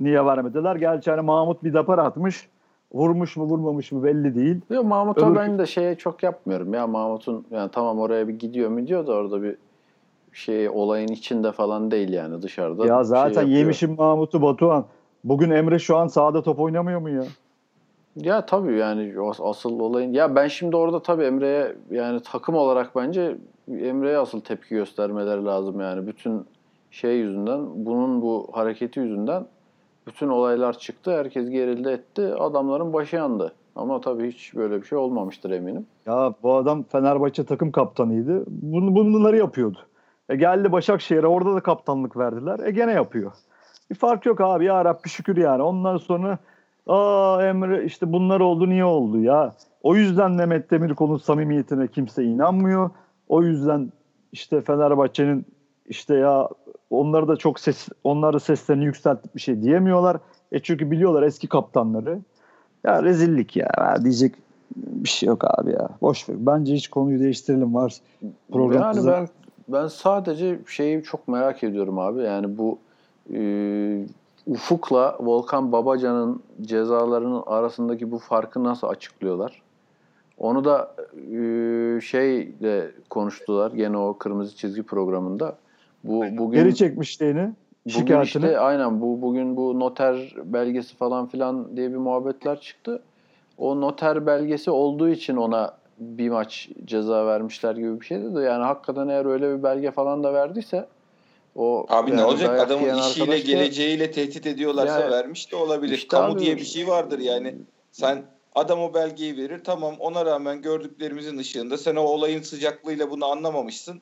niye 0.00 0.26
vermediler? 0.26 0.76
Gerçi 0.76 1.10
hani 1.10 1.22
Mahmut 1.22 1.64
bir 1.64 1.74
dapar 1.74 1.98
atmış. 1.98 2.48
Vurmuş 2.92 3.36
mu 3.36 3.44
vurmamış 3.44 3.92
mı 3.92 4.04
belli 4.04 4.34
değil. 4.34 4.60
Yok 4.70 4.84
Mahmut'a 4.84 5.26
Öbür- 5.26 5.36
ben 5.36 5.58
de 5.58 5.66
şeye 5.66 5.94
çok 5.94 6.22
yapmıyorum 6.22 6.74
ya 6.74 6.86
Mahmut'un 6.86 7.46
yani 7.50 7.70
tamam 7.70 7.98
oraya 7.98 8.28
bir 8.28 8.38
gidiyor 8.38 8.70
mu 8.70 8.86
diyor 8.86 9.06
da 9.06 9.12
orada 9.12 9.42
bir 9.42 9.56
şey 10.32 10.68
olayın 10.68 11.08
içinde 11.08 11.52
falan 11.52 11.90
değil 11.90 12.12
yani 12.12 12.42
dışarıda. 12.42 12.86
ya 12.86 12.96
şey 12.96 13.04
zaten 13.04 13.40
yapıyor. 13.40 13.58
yemişim 13.58 13.96
Mahmut'u 13.98 14.42
Batuhan. 14.42 14.84
Bugün 15.24 15.50
Emre 15.50 15.78
şu 15.78 15.96
an 15.96 16.06
sahada 16.06 16.42
top 16.42 16.60
oynamıyor 16.60 17.00
mu 17.00 17.10
ya? 17.10 17.22
Ya 18.16 18.46
tabii 18.46 18.76
yani 18.76 19.14
as- 19.20 19.40
asıl 19.40 19.80
olayın 19.80 20.12
ya 20.12 20.34
ben 20.36 20.48
şimdi 20.48 20.76
orada 20.76 21.02
tabii 21.02 21.24
Emre'ye 21.24 21.76
yani 21.90 22.20
takım 22.22 22.54
olarak 22.54 22.96
bence 22.96 23.36
Emre'ye 23.68 24.18
asıl 24.18 24.40
tepki 24.40 24.74
göstermeleri 24.74 25.44
lazım 25.44 25.80
yani 25.80 26.06
bütün 26.06 26.46
şey 26.90 27.16
yüzünden 27.18 27.86
bunun 27.86 28.22
bu 28.22 28.48
hareketi 28.52 29.00
yüzünden 29.00 29.46
Bütün 30.06 30.28
olaylar 30.28 30.78
çıktı. 30.78 31.10
Herkes 31.18 31.50
gerildi 31.50 31.88
etti. 31.88 32.34
Adamların 32.34 32.92
başı 32.92 33.16
yandı. 33.16 33.52
Ama 33.76 34.00
tabii 34.00 34.32
hiç 34.32 34.54
böyle 34.56 34.82
bir 34.82 34.86
şey 34.86 34.98
olmamıştır 34.98 35.50
eminim. 35.50 35.86
Ya 36.06 36.34
bu 36.42 36.54
adam 36.54 36.82
Fenerbahçe 36.82 37.44
takım 37.44 37.72
kaptanıydı. 37.72 38.44
Bunu, 38.46 38.94
bunları 38.94 39.36
yapıyordu. 39.36 39.78
E 40.28 40.36
geldi 40.36 40.72
Başakşehir'e 40.72 41.26
orada 41.26 41.54
da 41.54 41.60
kaptanlık 41.60 42.16
verdiler. 42.16 42.58
E 42.66 42.70
gene 42.70 42.92
yapıyor. 42.92 43.32
Bir 43.90 43.94
fark 43.94 44.26
yok 44.26 44.40
abi 44.40 44.64
ya 44.64 44.84
Rabbi 44.84 45.08
şükür 45.08 45.36
yani. 45.36 45.62
Ondan 45.62 45.96
sonra 45.96 46.38
aa 46.90 47.46
Emre 47.46 47.84
işte 47.84 48.12
bunlar 48.12 48.40
oldu 48.40 48.68
niye 48.68 48.84
oldu 48.84 49.20
ya. 49.20 49.54
O 49.82 49.96
yüzden 49.96 50.30
Mehmet 50.30 50.70
Demirkol'un 50.70 51.16
samimiyetine 51.16 51.88
kimse 51.88 52.24
inanmıyor. 52.24 52.90
O 53.28 53.42
yüzden 53.42 53.92
işte 54.32 54.60
Fenerbahçe'nin 54.60 55.46
işte 55.88 56.14
ya 56.14 56.48
onları 56.90 57.28
da 57.28 57.36
çok 57.36 57.60
ses 57.60 57.88
onları 58.04 58.40
seslerini 58.40 58.84
yükseltip 58.84 59.34
bir 59.34 59.40
şey 59.40 59.62
diyemiyorlar. 59.62 60.16
E 60.52 60.58
çünkü 60.58 60.90
biliyorlar 60.90 61.22
eski 61.22 61.48
kaptanları. 61.48 62.18
Ya 62.84 63.02
rezillik 63.02 63.56
ya. 63.56 63.68
ya 63.78 64.04
diyecek 64.04 64.34
bir 64.76 65.08
şey 65.08 65.26
yok 65.26 65.44
abi 65.44 65.70
ya. 65.70 65.88
Boş 66.02 66.28
ver. 66.28 66.36
Bence 66.40 66.74
hiç 66.74 66.88
konuyu 66.88 67.20
değiştirelim 67.20 67.74
var. 67.74 67.94
Program 68.52 68.82
yani 68.82 69.06
ben 69.06 69.28
ben 69.68 69.86
sadece 69.86 70.58
şeyi 70.66 71.02
çok 71.02 71.28
merak 71.28 71.64
ediyorum 71.64 71.98
abi. 71.98 72.22
Yani 72.22 72.58
bu 72.58 72.78
e, 73.34 73.40
Ufuk'la 74.46 75.16
Volkan 75.20 75.72
Babacan'ın 75.72 76.42
cezalarının 76.62 77.42
arasındaki 77.46 78.10
bu 78.10 78.18
farkı 78.18 78.64
nasıl 78.64 78.86
açıklıyorlar? 78.86 79.62
Onu 80.38 80.64
da 80.64 80.94
e, 81.16 82.00
şeyle 82.00 82.90
konuştular 83.10 83.70
gene 83.72 83.96
o 83.96 84.18
kırmızı 84.18 84.56
çizgi 84.56 84.82
programında. 84.82 85.56
Bu 86.04 86.24
bugün 86.38 86.58
Geri 86.58 86.74
çekmişliğini, 86.74 87.50
şikayetini. 87.88 88.24
işte 88.24 88.58
aynen 88.58 89.00
bu 89.00 89.22
bugün 89.22 89.56
bu 89.56 89.80
noter 89.80 90.34
belgesi 90.44 90.96
falan 90.96 91.26
filan 91.26 91.76
diye 91.76 91.90
bir 91.90 91.96
muhabbetler 91.96 92.60
çıktı. 92.60 93.02
O 93.58 93.80
noter 93.80 94.26
belgesi 94.26 94.70
olduğu 94.70 95.08
için 95.08 95.36
ona 95.36 95.74
bir 95.98 96.30
maç 96.30 96.68
ceza 96.84 97.26
vermişler 97.26 97.76
gibi 97.76 98.00
bir 98.00 98.06
şeydi 98.06 98.34
de 98.34 98.40
yani 98.40 98.64
hakikaten 98.64 99.08
eğer 99.08 99.24
öyle 99.24 99.58
bir 99.58 99.62
belge 99.62 99.90
falan 99.90 100.24
da 100.24 100.34
verdiyse 100.34 100.86
o 101.54 101.86
Abi 101.88 102.16
ne 102.16 102.24
olacak 102.24 102.60
adamın 102.60 102.82
işiyle 102.82 103.22
arkadaş 103.22 103.28
da- 103.28 103.52
geleceğiyle 103.52 104.10
tehdit 104.10 104.46
ediyorlarsa 104.46 105.00
Yani- 105.00 105.10
vermiş 105.10 105.52
de 105.52 105.56
olabilir. 105.56 105.94
İşte 105.94 106.08
Kamu 106.08 106.32
abi- 106.32 106.40
diye 106.40 106.56
bir 106.56 106.64
şey 106.64 106.88
vardır 106.88 107.18
yani. 107.18 107.54
Sen 107.92 108.24
adam 108.54 108.80
o 108.82 108.94
belgeyi 108.94 109.36
verir 109.36 109.64
tamam 109.64 109.96
ona 109.98 110.26
rağmen 110.26 110.62
gördüklerimizin 110.62 111.38
ışığında 111.38 111.78
sen 111.78 111.96
o 111.96 112.02
olayın 112.02 112.42
sıcaklığıyla 112.42 113.10
bunu 113.10 113.26
anlamamışsın. 113.26 114.00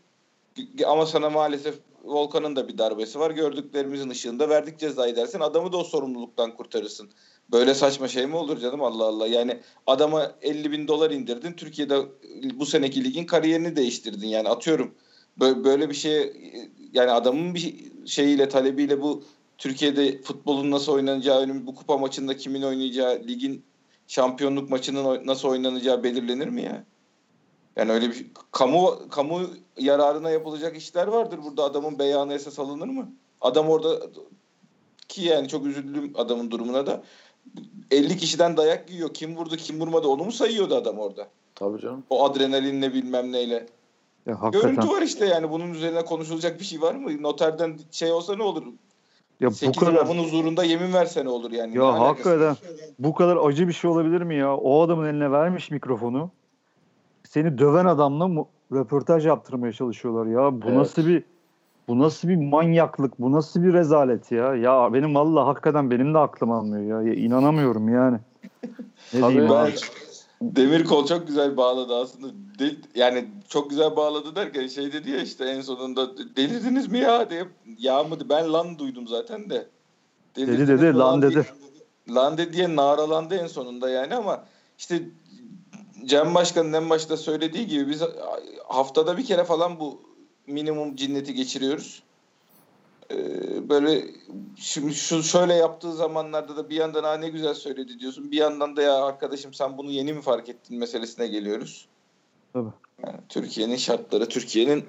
Ama 0.87 1.07
sana 1.07 1.31
maalesef 1.31 1.75
Volkan'ın 2.05 2.57
da 2.57 2.69
bir 2.69 2.79
darbesi 2.79 3.21
var. 3.21 3.31
Gördüklerimizin 3.31 4.11
ışığında 4.11 4.49
verdik 4.49 4.79
cezayı 4.79 5.17
dersin. 5.17 5.41
Adamı 5.41 5.73
da 5.73 5.77
o 5.77 5.85
sorumluluktan 5.85 6.57
kurtarırsın. 6.57 7.11
Böyle 7.53 7.75
saçma 7.75 8.09
şey 8.09 8.27
mi 8.27 8.37
olur 8.37 8.59
canım 8.61 8.83
Allah 8.83 9.05
Allah. 9.05 9.27
Yani 9.27 9.59
adama 9.87 10.33
50 10.43 10.73
bin 10.73 10.89
dolar 10.89 11.11
indirdin. 11.11 11.53
Türkiye'de 11.53 11.99
bu 12.55 12.67
seneki 12.67 13.05
ligin 13.05 13.25
kariyerini 13.25 13.77
değiştirdin. 13.77 14.27
Yani 14.29 14.49
atıyorum 14.49 14.95
böyle 15.41 15.91
bir 15.91 15.95
şey 15.95 16.33
yani 16.93 17.11
adamın 17.11 17.55
bir 17.55 17.75
şeyiyle 18.07 18.49
talebiyle 18.49 19.03
bu 19.03 19.25
Türkiye'de 19.59 20.23
futbolun 20.23 20.71
nasıl 20.71 20.93
oynanacağı, 20.93 21.41
önüm- 21.41 21.67
bu 21.67 21.75
kupa 21.75 21.99
maçında 21.99 22.37
kimin 22.37 22.63
oynayacağı, 22.63 23.23
ligin 23.29 23.65
şampiyonluk 24.07 24.71
maçının 24.71 25.27
nasıl 25.27 25.49
oynanacağı 25.49 26.03
belirlenir 26.03 26.49
mi 26.49 26.63
ya? 26.63 26.85
Yani 27.77 27.93
öyle 27.93 28.11
bir 28.11 28.27
kamu 28.53 28.99
kamu 29.11 29.41
yararına 29.79 30.31
yapılacak 30.31 30.77
işler 30.77 31.07
vardır 31.07 31.41
burada 31.45 31.65
adamın 31.65 31.99
beyanı 31.99 32.35
esas 32.35 32.59
alınır 32.59 32.87
mı? 32.87 33.13
Adam 33.41 33.69
orada 33.69 34.01
ki 35.09 35.23
yani 35.23 35.49
çok 35.49 35.67
üzüldüm 35.67 36.13
adamın 36.15 36.51
durumuna 36.51 36.87
da 36.87 37.03
50 37.91 38.17
kişiden 38.17 38.57
dayak 38.57 38.91
yiyor. 38.91 39.15
Kim 39.15 39.37
vurdu 39.37 39.57
kim 39.57 39.81
vurmadı 39.81 40.09
onu 40.09 40.25
mu 40.25 40.33
sayıyordu 40.33 40.75
adam 40.75 40.99
orada? 40.99 41.29
Tabii 41.55 41.81
canım. 41.81 42.05
O 42.11 42.25
adrenalinle 42.25 42.95
bilmem 42.95 43.33
neyle. 43.33 43.67
Ya, 44.29 44.43
hakikaten. 44.43 44.75
Görüntü 44.75 44.89
var 44.97 45.03
işte 45.03 45.27
yani 45.27 45.51
bunun 45.51 45.71
üzerine 45.75 46.05
konuşulacak 46.05 46.61
bir 46.61 46.65
şey 46.65 46.81
var 46.81 46.95
mı? 46.95 47.23
Noterden 47.23 47.79
şey 47.91 48.13
olsa 48.13 48.37
ne 48.37 48.43
olur? 48.43 48.63
Ya 49.41 49.49
bu 49.51 49.55
8 49.55 49.81
kadar 49.81 49.93
imamın 49.93 50.19
huzurunda 50.25 50.65
yemin 50.65 50.93
verse 50.93 51.25
ne 51.25 51.29
olur 51.29 51.53
yani? 51.53 51.77
Ya 51.77 52.01
hakikaten 52.01 52.57
bu 52.99 53.15
kadar 53.15 53.37
acı 53.37 53.69
bir 53.69 53.73
şey 53.73 53.91
olabilir 53.91 54.23
mi 54.23 54.37
ya? 54.37 54.57
O 54.57 54.83
adamın 54.83 55.07
eline 55.07 55.31
vermiş 55.31 55.71
mikrofonu. 55.71 56.31
Seni 57.25 57.59
döven 57.59 57.85
adamla 57.85 58.29
mu- 58.29 58.49
röportaj 58.73 59.27
yaptırmaya 59.27 59.73
çalışıyorlar 59.73 60.27
ya. 60.27 60.63
Bu 60.63 60.67
Evet. 60.67 60.77
nasıl 60.77 61.07
bir 61.07 61.25
bu 61.89 61.99
nasıl 61.99 62.29
bir 62.29 62.37
manyaklık? 62.37 63.21
Bu 63.21 63.33
nasıl 63.33 63.63
bir 63.63 63.73
rezalet 63.73 64.33
ya? 64.33 64.55
Ya 64.55 64.93
benim 64.93 65.15
valla 65.15 65.47
hakikaten 65.47 65.91
benim 65.91 66.15
de 66.15 66.19
aklım 66.19 66.51
almıyor 66.53 67.03
ya. 67.03 67.09
ya 67.09 67.15
inanamıyorum 67.15 67.89
yani. 67.95 68.19
Ne 69.13 69.21
Tabii 69.21 69.33
diyeyim 69.33 69.51
ben-? 69.51 69.73
Demir 70.43 70.85
kol 70.85 71.07
çok 71.07 71.27
güzel 71.27 71.57
bağladı 71.57 71.95
aslında. 71.97 72.29
De- 72.59 72.77
yani 72.95 73.29
çok 73.49 73.71
güzel 73.71 73.97
bağladı 73.97 74.37
derken 74.37 74.67
şey 74.67 74.93
dedi 74.93 75.11
ya 75.11 75.21
işte 75.23 75.45
en 75.45 75.61
sonunda 75.61 76.17
delirdiniz 76.37 76.89
mi 76.89 76.99
ya 76.99 77.31
diye. 77.31 77.49
Ya 77.79 78.03
mı 78.05 78.17
ben 78.29 78.53
lan 78.53 78.79
duydum 78.79 79.09
zaten 79.09 79.51
de. 79.51 79.67
Dedi 80.37 80.47
Delirdiniz 80.47 80.69
dedi 80.81 80.93
mi 80.93 80.99
lan 80.99 81.23
diye- 81.23 81.31
dedi. 81.31 81.47
Lan 82.09 82.39
dedi 82.39 82.53
diye 82.53 82.77
naralandı 82.77 83.35
en 83.35 83.47
sonunda 83.47 83.91
yani 83.91 84.15
ama 84.15 84.45
işte 84.79 85.03
Cem 86.05 86.35
Başkan'ın 86.35 86.73
en 86.73 86.91
başta 86.91 87.17
söylediği 87.17 87.67
gibi 87.67 87.89
biz 87.89 88.03
haftada 88.69 89.17
bir 89.17 89.25
kere 89.25 89.45
falan 89.45 89.81
bu 89.81 90.03
minimum 90.47 90.97
cinneti 90.97 91.35
geçiriyoruz. 91.35 92.03
Ee, 93.13 93.69
böyle 93.69 94.05
şimdi 94.57 94.95
şu 94.95 95.23
şöyle 95.23 95.55
yaptığı 95.55 95.93
zamanlarda 95.93 96.57
da 96.57 96.71
bir 96.71 96.77
yandan 96.77 97.05
ha 97.05 97.17
ne 97.17 97.29
güzel 97.29 97.55
söyledi 97.55 97.99
diyorsun. 98.01 98.31
Bir 98.31 98.37
yandan 98.37 98.77
da 98.77 98.83
ya 98.83 99.05
arkadaşım 99.05 99.55
sen 99.55 99.79
bunu 99.79 99.91
yeni 99.91 100.13
mi 100.13 100.21
fark 100.21 100.49
ettin 100.49 100.79
meselesine 100.79 101.27
geliyoruz. 101.27 101.89
Tabii. 102.53 102.69
Yani 103.07 103.17
Türkiye'nin 103.29 103.77
şartları, 103.77 104.29
Türkiye'nin 104.29 104.85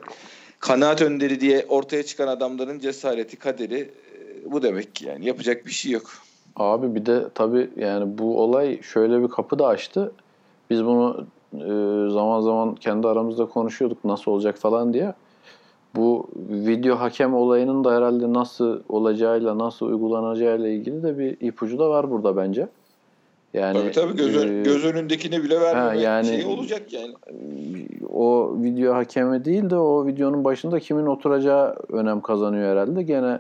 kanaat 0.59 1.01
önderi 1.01 1.41
diye 1.41 1.65
ortaya 1.69 2.03
çıkan 2.03 2.27
adamların 2.27 2.79
cesareti, 2.79 3.37
kaderi 3.37 3.79
e, 3.79 4.51
bu 4.51 4.63
demek 4.63 4.95
ki 4.95 5.05
yani 5.05 5.25
yapacak 5.25 5.65
bir 5.65 5.71
şey 5.71 5.91
yok. 5.91 6.09
Abi 6.55 6.95
bir 6.95 7.05
de 7.05 7.29
tabii 7.35 7.69
yani 7.77 8.17
bu 8.17 8.41
olay 8.41 8.81
şöyle 8.81 9.23
bir 9.23 9.27
kapı 9.27 9.59
da 9.59 9.67
açtı. 9.67 10.11
Biz 10.69 10.85
bunu 10.85 11.25
e, 11.53 11.67
zaman 12.11 12.41
zaman 12.41 12.75
kendi 12.75 13.07
aramızda 13.07 13.45
konuşuyorduk 13.45 14.05
nasıl 14.05 14.31
olacak 14.31 14.57
falan 14.57 14.93
diye. 14.93 15.13
Bu 15.95 16.27
video 16.49 16.95
hakem 16.95 17.33
olayının 17.33 17.83
da 17.83 17.95
herhalde 17.95 18.33
nasıl 18.33 18.79
olacağıyla, 18.89 19.57
nasıl 19.57 19.85
uygulanacağıyla 19.85 20.67
ilgili 20.67 21.03
de 21.03 21.17
bir 21.19 21.37
ipucu 21.47 21.79
da 21.79 21.89
var 21.89 22.11
burada 22.11 22.37
bence. 22.37 22.67
Yani 23.53 23.77
tabii 23.79 23.91
tabii 23.91 24.15
göz, 24.15 24.35
ön- 24.35 24.59
e, 24.59 24.63
göz 24.63 24.85
önündekine 24.85 25.43
bile 25.43 25.61
vermeme 25.61 25.87
ha, 25.87 25.93
yani- 25.93 26.27
şey 26.27 26.45
olacak 26.45 26.93
yani. 26.93 27.13
o 28.13 28.55
video 28.63 28.93
hakemi 28.93 29.45
değil 29.45 29.69
de 29.69 29.75
o 29.77 30.05
videonun 30.05 30.43
başında 30.43 30.79
kimin 30.79 31.05
oturacağı 31.05 31.75
önem 31.91 32.21
kazanıyor 32.21 32.71
herhalde. 32.71 33.03
Gene 33.03 33.39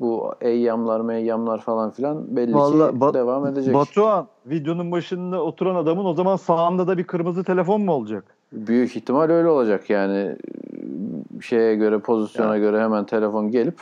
bu 0.00 0.34
eyyamlar 0.40 1.00
meyyamlar 1.00 1.60
falan 1.60 1.90
filan 1.90 2.36
belli 2.36 2.54
Vallahi 2.54 2.90
ki 2.92 3.00
Bat- 3.00 3.14
devam 3.14 3.46
edecek. 3.46 3.74
Batuhan 3.74 4.26
videonun 4.46 4.92
başında 4.92 5.42
oturan 5.42 5.74
adamın 5.74 6.04
o 6.04 6.14
zaman 6.14 6.36
sağında 6.36 6.86
da 6.86 6.98
bir 6.98 7.04
kırmızı 7.04 7.44
telefon 7.44 7.80
mu 7.80 7.92
olacak? 7.92 8.24
Büyük 8.52 8.96
ihtimal 8.96 9.30
öyle 9.30 9.48
olacak 9.48 9.90
yani 9.90 10.36
şeye 11.42 11.74
göre 11.74 11.98
pozisyona 11.98 12.58
göre 12.58 12.82
hemen 12.82 13.04
telefon 13.06 13.50
gelip 13.50 13.80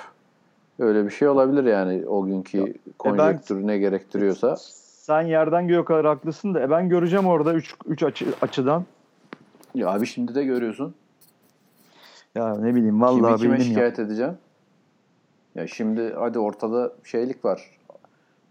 öyle 0.78 1.04
bir 1.04 1.10
şey 1.10 1.28
olabilir 1.28 1.64
yani 1.64 2.06
o 2.06 2.24
günkü 2.26 2.74
konjonktür 2.98 3.66
ne 3.66 3.78
gerektiriyorsa. 3.78 4.56
Sen 4.56 5.22
yerden 5.22 5.68
göğe 5.68 5.84
kadar 5.84 6.06
haklısın 6.06 6.54
da 6.54 6.60
e 6.60 6.70
ben 6.70 6.88
göreceğim 6.88 7.26
orada 7.26 7.54
3 7.54 7.74
3 7.86 8.02
açı, 8.02 8.26
açıdan. 8.42 8.84
Ya 9.74 9.88
abi 9.88 10.06
şimdi 10.06 10.34
de 10.34 10.44
görüyorsun. 10.44 10.94
Ya 12.34 12.54
ne 12.54 12.74
bileyim 12.74 12.88
Kimi 12.90 13.00
vallahi 13.02 13.36
kime 13.36 13.50
beynim 13.50 13.58
ya. 13.58 13.64
şikayet 13.64 13.98
edeceksin? 13.98 14.36
Ya 15.54 15.66
şimdi 15.66 16.14
hadi 16.18 16.38
ortada 16.38 16.92
şeylik 17.04 17.44
var. 17.44 17.78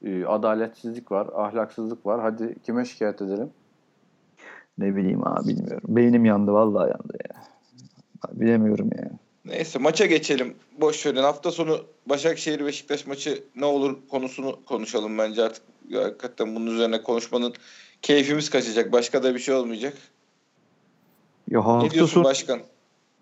e, 0.04 0.26
Adaletsizlik 0.26 1.12
var, 1.12 1.28
ahlaksızlık 1.36 2.06
var. 2.06 2.22
Hadi 2.22 2.56
kime 2.66 2.86
şikayet 2.86 3.22
edelim? 3.22 3.50
Ne 4.78 4.96
bileyim 4.96 5.28
abi 5.28 5.48
bilmiyorum. 5.48 5.82
Beynim 5.88 6.26
yandı 6.26 6.54
vallahi 6.54 6.90
yandı 6.90 7.18
ya. 7.30 7.42
Bilemiyorum 8.32 8.90
ya. 8.98 9.10
Neyse 9.46 9.80
maça 9.80 10.06
geçelim. 10.06 10.56
Boş 10.82 11.06
verin. 11.06 11.18
Hafta 11.18 11.52
sonu 11.52 11.80
Başakşehir 12.06 12.66
Beşiktaş 12.66 13.08
maçı 13.08 13.44
ne 13.56 13.66
olur 13.66 13.98
konusunu 14.10 14.60
konuşalım 14.66 15.18
bence 15.18 15.44
artık. 15.44 15.64
Hakikaten 15.94 16.56
bunun 16.56 16.76
üzerine 16.76 17.02
konuşmanın 17.02 17.54
keyfimiz 18.02 18.50
kaçacak. 18.50 18.92
Başka 18.92 19.24
da 19.24 19.36
bir 19.36 19.40
şey 19.40 19.56
olmayacak. 19.56 19.98
Ya 21.50 21.60
ne 21.60 21.66
hafta 21.66 21.90
diyorsun 21.90 22.14
sonu 22.14 22.24
başkan? 22.24 22.60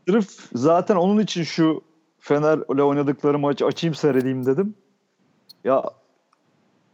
sırf 0.09 0.49
zaten 0.53 0.95
onun 0.95 1.21
için 1.21 1.43
şu 1.43 1.81
Fener'le 2.19 2.83
oynadıkları 2.83 3.39
maçı 3.39 3.65
açayım 3.65 3.95
seyredeyim 3.95 4.45
dedim. 4.45 4.75
Ya 5.63 5.83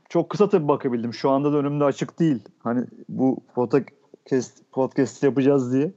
çok 0.09 0.29
kısa 0.29 0.49
tabii 0.49 0.67
bakabildim. 0.67 1.13
Şu 1.13 1.29
anda 1.29 1.53
da 1.53 1.57
önümde 1.57 1.83
açık 1.83 2.19
değil. 2.19 2.39
Hani 2.59 2.85
bu 3.09 3.37
podcast, 3.55 4.71
podcast 4.71 5.23
yapacağız 5.23 5.73
diye. 5.73 5.91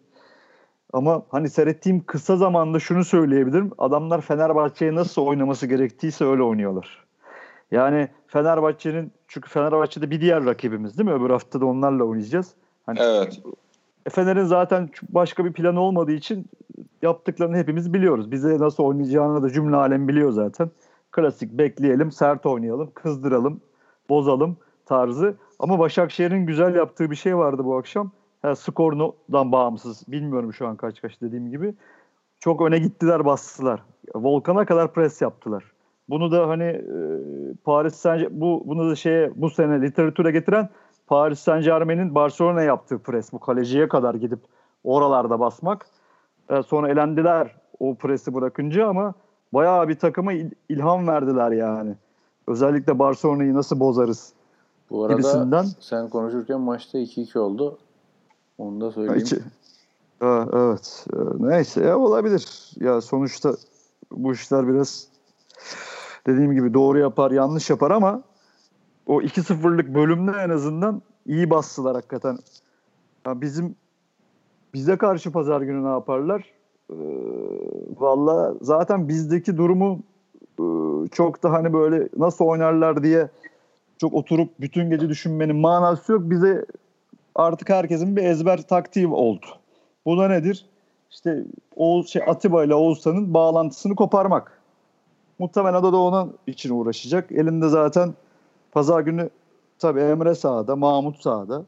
Ama 0.93 1.23
hani 1.28 1.50
seyrettiğim 1.50 2.05
kısa 2.07 2.37
zamanda 2.37 2.78
şunu 2.81 3.05
söyleyebilirim. 3.05 3.71
Adamlar 3.78 4.21
Fenerbahçe'ye 4.21 4.95
nasıl 4.95 5.23
oynaması 5.23 5.66
gerektiyse 5.66 6.25
öyle 6.25 6.43
oynuyorlar. 6.43 7.05
Yani 7.71 8.09
Fenerbahçe'nin 8.26 9.12
çünkü 9.28 9.50
Fenerbahçe'de 9.50 10.11
bir 10.11 10.21
diğer 10.21 10.45
rakibimiz 10.45 10.99
değil 10.99 11.09
mi? 11.09 11.14
Öbür 11.14 11.31
hafta 11.31 11.61
da 11.61 11.66
onlarla 11.66 12.05
oynayacağız. 12.05 12.55
Hani 12.87 12.99
Evet. 13.02 13.40
e, 14.07 14.11
Fener'in 14.11 14.45
zaten 14.45 14.88
başka 15.09 15.45
bir 15.45 15.52
planı 15.52 15.81
olmadığı 15.81 16.12
için 16.12 16.47
yaptıklarını 17.02 17.57
hepimiz 17.57 17.93
biliyoruz. 17.95 18.31
Bize 18.31 18.59
nasıl 18.59 18.85
oynayacağını 18.85 19.43
da 19.43 19.50
cümle 19.50 19.76
alem 19.76 20.09
biliyor 20.09 20.31
zaten. 20.31 20.71
Klasik 21.12 21.52
bekleyelim, 21.52 22.12
sert 22.12 22.47
oynayalım, 22.47 22.90
kızdıralım, 22.95 23.61
bozalım 24.09 24.57
tarzı. 24.87 25.37
Ama 25.59 25.78
Başakşehir'in 25.78 26.47
güzel 26.47 26.75
yaptığı 26.75 27.11
bir 27.11 27.16
şey 27.16 27.37
vardı 27.37 27.64
bu 27.64 27.76
akşam. 27.76 28.11
Ha, 28.46 28.56
skorundan 28.56 29.52
bağımsız. 29.52 30.02
Bilmiyorum 30.08 30.52
şu 30.52 30.66
an 30.66 30.76
kaç 30.76 31.02
kaç 31.02 31.20
dediğim 31.20 31.50
gibi. 31.50 31.74
Çok 32.40 32.62
öne 32.62 32.78
gittiler 32.78 33.24
bastılar. 33.24 33.82
Volkan'a 34.14 34.64
kadar 34.64 34.92
pres 34.92 35.22
yaptılar. 35.22 35.64
Bunu 36.08 36.32
da 36.32 36.48
hani 36.48 36.62
e, 36.64 36.90
Paris 37.64 37.94
Saint 37.94 38.30
bu 38.30 38.62
bunu 38.66 38.90
da 38.90 38.94
şeye 38.94 39.32
bu 39.36 39.50
sene 39.50 39.82
literatüre 39.82 40.30
getiren 40.30 40.68
Paris 41.06 41.38
Saint 41.38 41.64
Germain'in 41.64 42.14
Barcelona 42.14 42.62
yaptığı 42.62 42.98
pres 42.98 43.32
bu 43.32 43.38
kaleciye 43.40 43.88
kadar 43.88 44.14
gidip 44.14 44.40
oralarda 44.84 45.40
basmak. 45.40 45.86
E, 46.50 46.62
sonra 46.62 46.88
elendiler 46.88 47.56
o 47.80 47.94
presi 47.94 48.34
bırakınca 48.34 48.88
ama 48.88 49.14
bayağı 49.54 49.88
bir 49.88 49.98
takıma 49.98 50.32
il- 50.32 50.50
ilham 50.68 51.06
verdiler 51.08 51.50
yani. 51.50 51.94
Özellikle 52.46 52.98
Barcelona'yı 52.98 53.54
nasıl 53.54 53.80
bozarız 53.80 54.32
Bu 54.90 55.04
arada 55.04 55.12
gibisinden. 55.16 55.64
sen 55.80 56.08
konuşurken 56.08 56.60
maçta 56.60 56.98
2-2 56.98 57.38
oldu. 57.38 57.78
Onu 58.58 58.80
da 58.80 58.90
söyleyeyim. 58.92 59.20
İki- 59.20 59.40
Ha, 60.20 60.48
evet. 60.52 61.06
Ee, 61.14 61.16
Neyse 61.38 61.84
ya 61.84 61.98
olabilir. 61.98 62.70
Ya 62.80 63.00
sonuçta 63.00 63.54
bu 64.12 64.32
işler 64.32 64.68
biraz 64.68 65.08
dediğim 66.26 66.52
gibi 66.52 66.75
doğru 66.75 66.98
yapar, 66.98 67.30
yanlış 67.30 67.70
yapar 67.70 67.90
ama 67.90 68.22
o 69.06 69.22
2-0'lık 69.22 69.94
bölümde 69.94 70.30
en 70.44 70.50
azından 70.50 71.02
iyi 71.26 71.50
bastılar 71.50 71.94
hakikaten. 71.94 72.38
Ya 73.26 73.40
bizim 73.40 73.76
bize 74.75 74.96
karşı 74.98 75.32
pazar 75.32 75.60
günü 75.60 75.84
ne 75.84 75.88
yaparlar? 75.88 76.44
Ee, 76.90 76.94
Valla 77.96 78.54
zaten 78.60 79.08
bizdeki 79.08 79.56
durumu 79.56 79.98
e, 80.60 80.64
çok 81.08 81.42
da 81.42 81.52
hani 81.52 81.72
böyle 81.72 82.08
nasıl 82.16 82.44
oynarlar 82.44 83.02
diye 83.02 83.28
çok 83.98 84.14
oturup 84.14 84.60
bütün 84.60 84.90
gece 84.90 85.08
düşünmenin 85.08 85.56
manası 85.56 86.12
yok. 86.12 86.22
Bize 86.25 86.66
artık 87.37 87.69
herkesin 87.69 88.16
bir 88.16 88.23
ezber 88.25 88.62
taktiği 88.62 89.09
oldu. 89.09 89.47
Bu 90.07 90.19
da 90.19 90.28
nedir? 90.28 90.66
İşte 91.11 91.45
Oğuz, 91.76 92.09
şey, 92.09 92.23
Atiba 92.26 92.64
ile 92.64 92.75
Oğuzhan'ın 92.75 93.35
bağlantısını 93.35 93.97
koparmak. 93.97 94.62
Muhtemelen 95.38 95.83
o 95.83 95.93
da 95.93 95.97
onun 95.97 96.35
için 96.47 96.71
uğraşacak. 96.71 97.33
Elinde 97.33 97.69
zaten 97.69 98.14
pazar 98.73 99.00
günü 99.00 99.31
tabii 99.78 100.00
Emre 100.00 100.35
sağda, 100.35 100.76
Mahmut 100.76 101.23
sağda. 101.23 101.62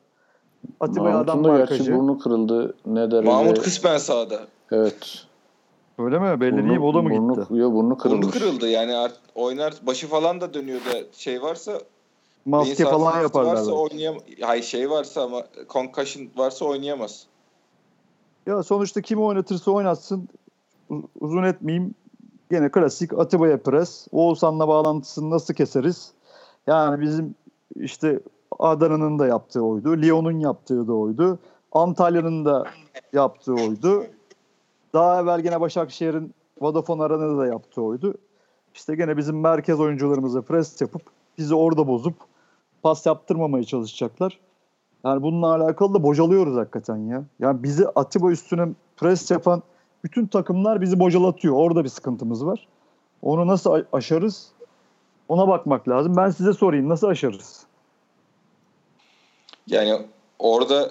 Atiba'ya 0.80 1.18
adam 1.18 1.44
da 1.44 1.48
gerçi 1.48 1.72
markacı. 1.72 1.94
burnu 1.96 2.18
kırıldı. 2.18 2.74
Ne 2.86 3.10
derece? 3.10 3.30
Mahmut 3.30 3.62
kısmen 3.62 3.98
sağda. 3.98 4.40
Evet. 4.70 5.24
Öyle 5.98 6.18
mi? 6.18 6.40
Belli 6.40 6.68
değil. 6.68 6.78
O 6.78 6.94
da 6.94 7.02
mı 7.02 7.10
burnu, 7.10 7.34
gitti? 7.34 7.54
Yo, 7.54 7.72
burnu 7.72 7.98
kırılmış. 7.98 8.26
Burnu 8.26 8.32
kırıldı 8.32 8.68
yani 8.68 8.96
art, 8.96 9.14
oynar 9.34 9.74
başı 9.82 10.08
falan 10.08 10.40
da 10.40 10.54
dönüyor 10.54 10.80
da 10.80 10.98
şey 11.12 11.42
varsa 11.42 11.72
Maske 12.48 12.84
falan 12.84 13.22
yaparlar. 13.22 13.54
Varsa 13.54 13.72
oynayam 13.72 14.16
Hayır 14.40 14.62
şey 14.62 14.90
varsa 14.90 15.22
ama 15.22 15.42
concussion 15.68 16.28
varsa 16.36 16.64
oynayamaz. 16.64 17.26
Ya 18.46 18.62
sonuçta 18.62 19.02
kimi 19.02 19.22
oynatırsa 19.22 19.70
oynatsın. 19.70 20.28
Uzun 21.20 21.42
etmeyeyim. 21.42 21.94
Gene 22.50 22.70
klasik 22.70 23.12
Atiba'ya 23.18 23.62
pres. 23.62 24.06
Oğuzhan'la 24.12 24.68
bağlantısını 24.68 25.30
nasıl 25.30 25.54
keseriz? 25.54 26.12
Yani 26.66 27.00
bizim 27.00 27.34
işte 27.76 28.20
Adana'nın 28.58 29.18
da 29.18 29.26
yaptığı 29.26 29.62
oydu. 29.62 30.02
Lyon'un 30.02 30.38
yaptığı 30.38 30.88
da 30.88 30.92
oydu. 30.92 31.38
Antalya'nın 31.72 32.44
da 32.44 32.64
yaptığı 33.12 33.54
oydu. 33.54 34.06
Daha 34.92 35.20
evvel 35.20 35.40
gene 35.40 35.60
Başakşehir'in 35.60 36.34
Vodafone 36.60 37.02
Arena'da 37.02 37.38
da 37.38 37.46
yaptığı 37.46 37.82
oydu. 37.82 38.14
İşte 38.74 38.94
gene 38.94 39.16
bizim 39.16 39.40
merkez 39.40 39.80
oyuncularımıza 39.80 40.42
pres 40.42 40.80
yapıp 40.80 41.02
bizi 41.38 41.54
orada 41.54 41.86
bozup 41.86 42.27
pas 42.82 43.06
yaptırmamaya 43.06 43.64
çalışacaklar. 43.64 44.38
Yani 45.04 45.22
bununla 45.22 45.54
alakalı 45.54 45.94
da 45.94 46.02
bocalıyoruz 46.02 46.56
hakikaten 46.56 46.96
ya. 46.96 47.24
Yani 47.38 47.62
bizi 47.62 47.88
Atiba 47.88 48.30
üstüne 48.30 48.68
pres 48.96 49.30
yapan 49.30 49.62
bütün 50.04 50.26
takımlar 50.26 50.80
bizi 50.80 51.00
bocalatıyor. 51.00 51.54
Orada 51.54 51.84
bir 51.84 51.88
sıkıntımız 51.88 52.46
var. 52.46 52.68
Onu 53.22 53.46
nasıl 53.46 53.84
aşarız? 53.92 54.52
Ona 55.28 55.48
bakmak 55.48 55.88
lazım. 55.88 56.16
Ben 56.16 56.30
size 56.30 56.52
sorayım 56.52 56.88
nasıl 56.88 57.06
aşarız? 57.06 57.66
Yani 59.66 60.06
orada 60.38 60.90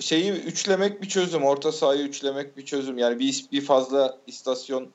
şeyi 0.00 0.32
üçlemek 0.32 1.02
bir 1.02 1.08
çözüm. 1.08 1.44
Orta 1.44 1.72
sahayı 1.72 2.02
üçlemek 2.02 2.56
bir 2.56 2.64
çözüm. 2.64 2.98
Yani 2.98 3.18
bir, 3.18 3.46
bir 3.52 3.60
fazla 3.60 4.18
istasyonla 4.26 4.90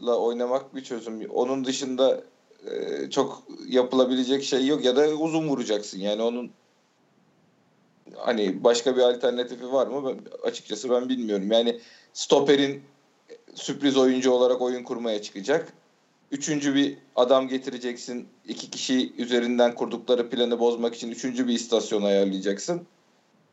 oynamak 0.00 0.74
bir 0.74 0.84
çözüm. 0.84 1.30
Onun 1.30 1.64
dışında 1.64 2.20
e, 2.66 3.10
çok 3.10 3.42
yapılabilecek 3.68 4.44
şey 4.44 4.66
yok 4.66 4.84
ya 4.84 4.96
da 4.96 5.08
uzun 5.08 5.48
vuracaksın. 5.48 5.98
Yani 5.98 6.22
onun 6.22 6.50
hani 8.16 8.64
başka 8.64 8.96
bir 8.96 9.02
alternatifi 9.02 9.72
var 9.72 9.86
mı? 9.86 10.08
Ben, 10.08 10.48
açıkçası 10.48 10.90
ben 10.90 11.08
bilmiyorum. 11.08 11.52
Yani 11.52 11.80
stoperin 12.12 12.82
sürpriz 13.54 13.96
oyuncu 13.96 14.30
olarak 14.30 14.60
oyun 14.60 14.82
kurmaya 14.82 15.22
çıkacak. 15.22 15.72
Üçüncü 16.30 16.74
bir 16.74 16.98
adam 17.16 17.48
getireceksin. 17.48 18.28
İki 18.48 18.70
kişi 18.70 19.12
üzerinden 19.18 19.74
kurdukları 19.74 20.30
planı 20.30 20.58
bozmak 20.58 20.94
için 20.94 21.10
üçüncü 21.10 21.48
bir 21.48 21.52
istasyon 21.52 22.02
ayarlayacaksın. 22.02 22.86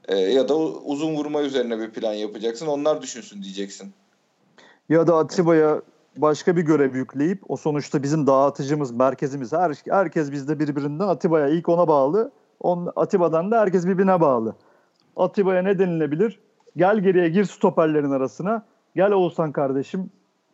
Ee, 0.08 0.16
ya 0.18 0.50
da 0.50 0.56
uzun 0.58 1.16
vurma 1.16 1.42
üzerine 1.42 1.80
bir 1.80 1.90
plan 1.90 2.14
yapacaksın. 2.14 2.68
Onlar 2.68 3.02
düşünsün 3.02 3.44
diyeceksin. 3.44 3.94
Ya 4.90 5.08
da 5.08 5.18
Atiba'ya 5.18 5.82
başka 6.22 6.56
bir 6.56 6.62
görev 6.62 6.96
yükleyip 6.96 7.40
o 7.48 7.58
sonuçta 7.58 8.04
bizim 8.04 8.28
dağıtıcımız, 8.28 8.92
merkezimiz. 8.92 9.54
Her, 9.54 9.74
herkes 9.90 10.32
bizde 10.32 10.60
birbirinden 10.60 11.08
Atiba'ya 11.08 11.48
ilk 11.48 11.70
ona 11.70 11.88
bağlı. 11.88 12.32
On, 12.60 12.92
Atiba'dan 12.96 13.52
da 13.52 13.60
herkes 13.60 13.88
birbirine 13.88 14.22
bağlı. 14.22 14.56
Atiba'ya 15.16 15.62
ne 15.62 15.80
denilebilir? 15.80 16.40
Gel 16.78 17.00
geriye 17.00 17.30
gir 17.30 17.44
stoperlerin 17.44 18.12
arasına. 18.12 18.66
Gel 18.96 19.12
Oğuzhan 19.12 19.52
kardeşim. 19.52 20.10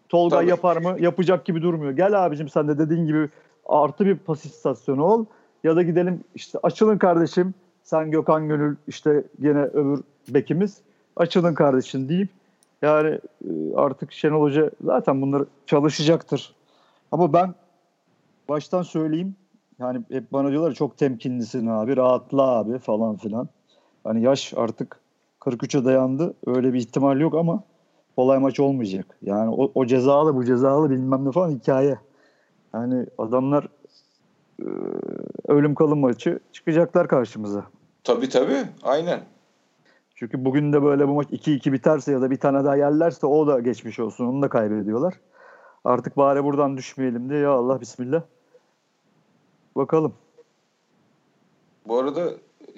Tolga 0.10 0.36
Tabii. 0.36 0.50
yapar 0.50 0.78
mı? 0.78 0.96
Yapacak 1.00 1.46
gibi 1.46 1.62
durmuyor. 1.62 1.92
Gel 1.92 2.26
abicim 2.26 2.50
sen 2.50 2.68
de 2.68 2.78
dediğin 2.78 3.06
gibi 3.06 3.30
artı 3.66 4.06
bir 4.06 4.16
pas 4.16 4.46
istasyonu 4.46 5.04
ol. 5.04 5.26
Ya 5.64 5.76
da 5.76 5.82
gidelim 5.82 6.24
işte 6.36 6.60
açılın 6.64 6.98
kardeşim. 6.98 7.54
Sen 7.84 8.12
Gökhan 8.12 8.48
Gönül 8.48 8.76
işte 8.88 9.24
gene 9.42 9.64
öbür 9.64 10.00
bekimiz. 10.30 10.78
Açılın 11.16 11.54
kardeşim 11.54 12.10
deyip 12.10 12.30
yani 12.84 13.20
e, 13.46 13.76
artık 13.76 14.12
Şenol 14.12 14.42
Hoca 14.42 14.72
zaten 14.84 15.22
bunları 15.22 15.46
çalışacaktır. 15.66 16.56
Ama 17.12 17.34
ben 17.34 17.56
baştan 18.50 18.82
söyleyeyim. 18.82 19.36
Yani 19.80 20.02
hep 20.12 20.34
bana 20.34 20.52
diyorlar 20.52 20.72
çok 20.72 20.98
temkinlisin 20.98 21.68
abi, 21.68 21.98
rahatla 21.98 22.44
abi 22.44 22.80
falan 22.80 23.16
filan. 23.16 23.48
Hani 24.04 24.22
yaş 24.24 24.54
artık 24.56 25.00
43'e 25.42 25.86
dayandı. 25.86 26.34
Öyle 26.46 26.74
bir 26.74 26.80
ihtimal 26.80 27.20
yok 27.20 27.36
ama 27.36 27.64
kolay 28.16 28.40
maç 28.40 28.60
olmayacak. 28.60 29.18
Yani 29.22 29.50
o, 29.50 29.72
o 29.76 29.86
cezalı 29.86 30.36
bu 30.36 30.46
cezalı 30.46 30.90
bilmem 30.90 31.26
ne 31.26 31.32
falan 31.32 31.52
hikaye. 31.52 31.98
Yani 32.74 33.06
adamlar 33.18 33.68
e, 34.60 34.68
ölüm 35.48 35.76
kalım 35.76 36.00
maçı 36.00 36.40
çıkacaklar 36.52 37.08
karşımıza. 37.08 37.66
Tabii 38.04 38.30
tabii. 38.30 38.64
Aynen. 38.84 39.20
Çünkü 40.24 40.46
bugün 40.46 40.74
de 40.74 40.84
böyle 40.84 41.08
bu 41.08 41.14
maç 41.14 41.28
2-2 41.30 41.72
biterse 41.74 42.12
ya 42.12 42.22
da 42.22 42.32
bir 42.32 42.38
tane 42.38 42.64
daha 42.64 42.76
yerlerse 42.76 43.28
o 43.28 43.48
da 43.48 43.60
geçmiş 43.60 44.00
olsun. 44.00 44.26
Onu 44.26 44.42
da 44.42 44.50
kaybediyorlar. 44.50 45.14
Artık 45.84 46.18
bari 46.18 46.44
buradan 46.44 46.78
düşmeyelim 46.78 47.30
diye 47.30 47.40
ya 47.40 47.52
Allah 47.52 47.82
bismillah. 47.82 48.22
Bakalım. 49.76 50.14
Bu 51.88 51.98
arada 51.98 52.30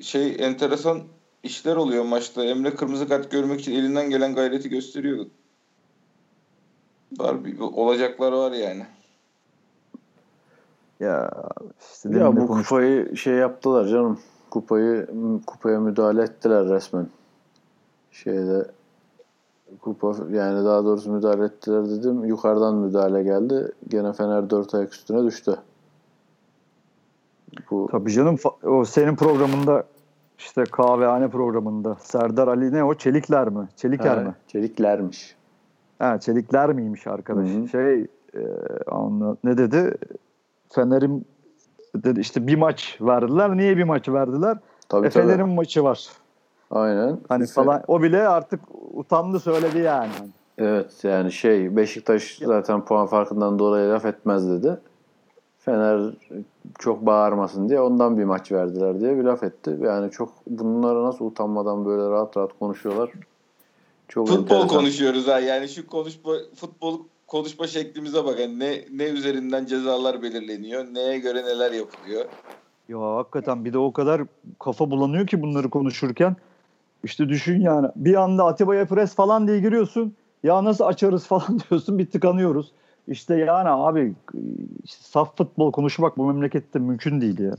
şey 0.02 0.36
enteresan 0.40 1.02
işler 1.44 1.76
oluyor 1.76 2.04
maçta. 2.06 2.44
Emre 2.46 2.76
kırmızı 2.76 3.08
kart 3.08 3.32
görmek 3.32 3.60
için 3.60 3.72
elinden 3.72 4.10
gelen 4.10 4.36
gayreti 4.36 4.70
gösteriyor. 4.70 5.26
Var 7.20 7.46
bir, 7.46 7.60
olacaklar 7.60 8.32
var 8.32 8.52
yani. 8.52 8.86
Ya 11.00 11.32
işte 11.94 12.10
Ya 12.10 12.36
bu 12.36 12.48
konuştuk. 12.48 12.70
kupayı 12.70 13.18
şey 13.18 13.34
yaptılar 13.34 13.86
canım. 13.86 14.20
Kupayı 14.50 15.08
kupaya 15.48 15.80
müdahale 15.80 16.24
ettiler 16.24 16.66
resmen. 16.66 17.08
Şeyde 18.24 18.66
kupa 19.82 20.16
yani 20.32 20.66
daha 20.66 20.86
doğrusu 20.86 21.12
müdahale 21.12 21.46
ettiler 21.46 21.90
dedim. 21.90 22.26
Yukarıdan 22.26 22.76
müdahale 22.76 23.24
geldi. 23.24 23.72
Gene 23.88 24.14
Fener 24.14 24.50
dört 24.50 24.76
ayak 24.76 24.94
üstüne 24.94 25.24
düştü. 25.24 25.56
Bu 27.72 27.88
Tabii 27.92 28.12
canım 28.12 28.38
o 28.64 28.86
senin 28.86 29.16
programında 29.16 29.84
işte 30.38 30.64
kahvehane 30.64 31.28
programında 31.28 31.96
Serdar 31.96 32.48
Ali 32.48 32.74
ne 32.74 32.84
o 32.84 32.94
Çelikler 32.94 33.50
mi? 33.50 33.68
Çeliker 33.76 34.18
Ha, 34.18 34.24
mi? 34.24 34.36
Çeliklermiş. 34.48 35.36
Ha 36.00 36.20
Çelikler 36.20 36.74
miymiş 36.74 37.08
arkadaş? 37.08 37.50
Hı 37.50 37.58
hı. 37.58 37.68
Şey 37.68 38.02
e, 38.34 38.42
anla- 38.88 39.38
ne 39.44 39.58
dedi? 39.58 39.98
Fener'in 40.70 41.26
dedi 41.96 42.20
işte 42.20 42.48
bir 42.48 42.56
maç 42.56 42.98
verdiler. 43.02 43.58
Niye 43.58 43.78
bir 43.78 43.84
maç 43.84 44.10
verdiler? 44.10 44.58
Tabii 44.90 45.08
E. 45.08 45.10
Fener'in 45.10 45.50
maçı 45.50 45.84
var. 45.84 46.10
Aynen. 46.72 47.20
Hani 47.30 47.44
Fe- 47.44 47.54
falan 47.54 47.84
o 47.88 48.02
bile 48.02 48.28
artık 48.28 48.60
utandı 48.94 49.40
söyledi 49.40 49.78
yani. 49.78 50.12
Evet 50.58 51.04
yani 51.04 51.32
şey 51.32 51.76
Beşiktaş 51.76 52.40
zaten 52.46 52.86
puan 52.86 53.08
farkından 53.08 53.60
dolayı 53.60 53.90
laf 53.90 54.06
etmez 54.06 54.50
dedi. 54.50 54.78
Fener 55.60 56.02
çok 56.80 57.06
bağırmasın 57.06 57.70
diye 57.70 57.82
ondan 57.82 58.18
bir 58.18 58.24
maç 58.24 58.52
verdiler 58.52 59.00
diye 59.00 59.18
bir 59.18 59.24
laf 59.24 59.44
etti. 59.44 59.78
Yani 59.82 60.12
çok 60.12 60.30
bunlara 60.48 61.04
nasıl 61.04 61.26
utanmadan 61.26 61.86
böyle 61.86 62.10
rahat 62.10 62.38
rahat 62.38 62.60
konuşuyorlar. 62.60 63.10
Çok 64.08 64.28
Futbol 64.28 64.42
enteresan. 64.42 64.68
konuşuyoruz 64.68 65.28
ha. 65.28 65.40
Yani 65.40 65.70
şu 65.70 65.88
konuşma 65.88 66.32
futbol 66.56 67.00
konuşma 67.28 67.68
şeklimize 67.68 68.26
bak. 68.26 68.40
Yani 68.40 68.60
ne 68.60 68.86
ne 68.92 69.04
üzerinden 69.04 69.66
cezalar 69.66 70.22
belirleniyor, 70.22 70.86
neye 70.94 71.20
göre 71.20 71.44
neler 71.44 71.72
yapılıyor. 71.72 72.26
Ya 72.90 73.00
hakikaten 73.00 73.66
bir 73.66 73.74
de 73.74 73.78
o 73.78 73.94
kadar 73.94 74.22
kafa 74.60 74.92
bulanıyor 74.92 75.28
ki 75.28 75.42
bunları 75.42 75.70
konuşurken. 75.70 76.36
İşte 77.04 77.30
düşün 77.30 77.62
yani 77.62 77.88
bir 77.96 78.16
anda 78.16 78.46
Atiba'ya 78.46 78.86
pres 78.86 79.16
falan 79.16 79.48
diye 79.48 79.60
giriyorsun. 79.60 80.14
Ya 80.44 80.64
nasıl 80.64 80.84
açarız 80.86 81.26
falan 81.28 81.60
diyorsun 81.70 82.00
bir 82.00 82.06
tıkanıyoruz. 82.10 82.72
İşte 83.08 83.36
yani 83.36 83.70
abi 83.70 84.14
işte 84.84 85.04
saf 85.04 85.38
futbol 85.38 85.72
konuşmak 85.72 86.18
bu 86.18 86.26
memlekette 86.34 86.80
mümkün 86.80 87.22
değil 87.22 87.40
ya. 87.40 87.56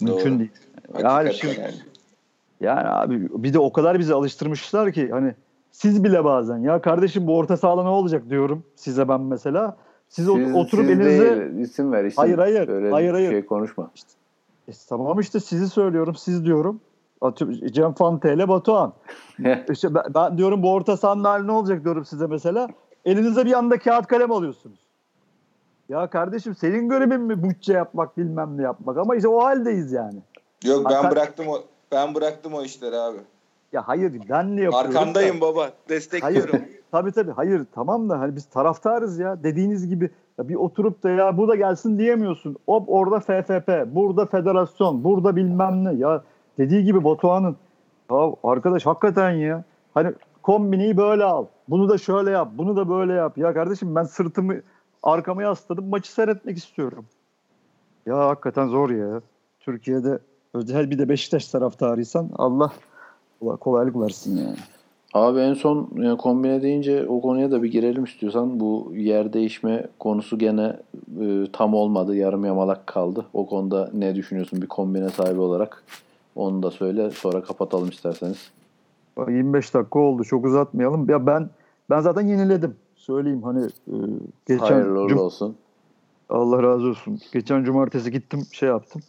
Mümkün 0.00 0.30
Doğru. 0.30 0.38
değil. 0.38 0.50
Hakikaten 0.92 1.24
Yani 1.24 1.34
şimdi- 1.34 1.60
yani. 1.60 1.74
Yani 2.60 2.88
abi 2.88 3.28
bir 3.42 3.52
de 3.54 3.58
o 3.58 3.72
kadar 3.72 3.98
bizi 3.98 4.14
alıştırmışlar 4.14 4.92
ki 4.92 5.08
hani 5.10 5.34
siz 5.70 6.04
bile 6.04 6.24
bazen 6.24 6.58
ya 6.58 6.80
kardeşim 6.80 7.26
bu 7.26 7.36
orta 7.36 7.56
sahada 7.56 7.82
ne 7.82 7.88
olacak 7.88 8.30
diyorum 8.30 8.64
size 8.76 9.08
ben 9.08 9.20
mesela. 9.20 9.76
Siz, 10.08 10.26
Siz- 10.26 10.54
oturup 10.54 10.84
siz 10.86 10.90
elinize 11.00 11.36
değil, 11.36 11.58
isim 11.58 11.92
ver 11.92 12.04
isim. 12.04 12.16
Hayır, 12.16 12.38
hayır. 12.38 12.68
Öyle 12.68 12.90
Hayır, 12.90 13.12
hayır. 13.12 13.30
şey 13.30 13.46
konuşma. 13.46 13.90
E, 14.68 14.72
tamam 14.88 15.20
işte 15.20 15.40
sizi 15.40 15.68
söylüyorum 15.68 16.14
siz 16.14 16.44
diyorum. 16.44 16.80
Cem 17.72 17.92
Fante 17.92 18.34
ile 18.34 18.48
Batuhan. 18.48 18.92
İşte 19.70 19.94
ben, 19.94 20.04
ben 20.14 20.38
diyorum 20.38 20.62
bu 20.62 20.72
orta 20.72 20.96
sahanın 20.96 21.24
hali 21.24 21.46
ne 21.46 21.52
olacak 21.52 21.84
diyorum 21.84 22.04
size 22.04 22.26
mesela. 22.26 22.68
Elinize 23.04 23.44
bir 23.44 23.52
anda 23.52 23.78
kağıt 23.78 24.06
kalem 24.06 24.32
alıyorsunuz. 24.32 24.78
Ya 25.88 26.06
kardeşim 26.06 26.54
senin 26.54 26.88
görevin 26.88 27.20
mi 27.20 27.42
bütçe 27.42 27.72
yapmak 27.72 28.18
bilmem 28.18 28.58
ne 28.58 28.62
yapmak 28.62 28.96
ama 28.96 29.16
işte 29.16 29.28
o 29.28 29.44
haldeyiz 29.44 29.92
yani. 29.92 30.18
Yok 30.64 30.84
ben 30.90 30.94
Hakan- 30.94 31.10
bıraktım 31.10 31.48
o 31.48 31.58
ben 31.92 32.14
bıraktım 32.14 32.54
o 32.54 32.62
işleri 32.62 32.96
abi. 32.96 33.18
Ya 33.72 33.88
hayır 33.88 34.12
ben 34.30 34.56
ne 34.56 34.60
yapıyorum? 34.60 34.94
da- 34.94 34.98
Arkandayım 34.98 35.40
baba. 35.40 35.70
Destekliyorum. 35.88 36.52
Hayır. 36.52 36.80
tabii 36.92 37.12
tabii. 37.12 37.30
Hayır 37.30 37.66
tamam 37.74 38.08
da 38.08 38.20
hani 38.20 38.36
biz 38.36 38.44
taraftarız 38.44 39.18
ya. 39.18 39.42
Dediğiniz 39.42 39.88
gibi 39.88 40.10
ya 40.38 40.48
bir 40.48 40.54
oturup 40.54 41.02
da 41.02 41.10
ya 41.10 41.36
bu 41.36 41.48
da 41.48 41.54
gelsin 41.54 41.98
diyemiyorsun. 41.98 42.56
Hop 42.66 42.88
orada 42.88 43.20
FFP, 43.20 43.94
burada 43.94 44.26
federasyon, 44.26 45.04
burada 45.04 45.36
bilmem 45.36 45.84
ne. 45.84 45.92
Ya 45.92 46.22
dediği 46.58 46.84
gibi 46.84 47.04
Batuhan'ın 47.04 47.56
ya 48.10 48.32
arkadaş 48.44 48.86
hakikaten 48.86 49.30
ya. 49.30 49.64
Hani 49.94 50.12
kombineyi 50.42 50.96
böyle 50.96 51.24
al. 51.24 51.46
Bunu 51.68 51.88
da 51.88 51.98
şöyle 51.98 52.30
yap. 52.30 52.48
Bunu 52.54 52.76
da 52.76 52.88
böyle 52.88 53.12
yap. 53.12 53.38
Ya 53.38 53.54
kardeşim 53.54 53.94
ben 53.94 54.04
sırtımı 54.04 54.54
arkama 55.02 55.42
yasladım. 55.42 55.88
Maçı 55.88 56.12
seyretmek 56.12 56.58
istiyorum. 56.58 57.04
Ya 58.06 58.18
hakikaten 58.18 58.68
zor 58.68 58.90
ya. 58.90 59.20
Türkiye'de 59.60 60.18
özel 60.54 60.90
bir 60.90 60.98
de 60.98 61.08
Beşiktaş 61.08 61.48
taraftarıysan 61.48 62.30
Allah 62.36 62.72
kolaylık 63.60 64.00
versin 64.00 64.36
yani. 64.36 64.56
Abi 65.14 65.40
en 65.40 65.54
son 65.54 65.88
yani 65.96 66.18
kombine 66.18 66.62
deyince 66.62 67.06
o 67.08 67.20
konuya 67.20 67.50
da 67.50 67.62
bir 67.62 67.70
girelim 67.70 68.04
istiyorsan. 68.04 68.60
Bu 68.60 68.92
yer 68.94 69.32
değişme 69.32 69.86
konusu 69.98 70.38
gene 70.38 70.76
e, 71.20 71.46
tam 71.52 71.74
olmadı. 71.74 72.16
Yarım 72.16 72.44
yamalak 72.44 72.86
kaldı. 72.86 73.26
O 73.32 73.46
konuda 73.46 73.90
ne 73.94 74.14
düşünüyorsun 74.14 74.62
bir 74.62 74.66
kombine 74.66 75.08
sahibi 75.08 75.40
olarak? 75.40 75.84
Onu 76.34 76.62
da 76.62 76.70
söyle. 76.70 77.10
Sonra 77.10 77.42
kapatalım 77.42 77.88
isterseniz. 77.88 78.50
25 79.18 79.74
dakika 79.74 79.98
oldu. 79.98 80.24
Çok 80.24 80.44
uzatmayalım. 80.44 81.10
Ya 81.10 81.26
ben 81.26 81.50
ben 81.90 82.00
zaten 82.00 82.26
yeniledim. 82.26 82.76
Söyleyeyim 82.94 83.42
hani 83.42 83.64
e, 83.64 83.94
geçen 84.46 84.64
Hayırlı 84.66 85.08
cum- 85.08 85.18
olsun. 85.18 85.56
Allah 86.28 86.62
razı 86.62 86.86
olsun. 86.86 87.18
Geçen 87.32 87.64
cumartesi 87.64 88.10
gittim 88.12 88.40
şey 88.52 88.68
yaptım. 88.68 89.02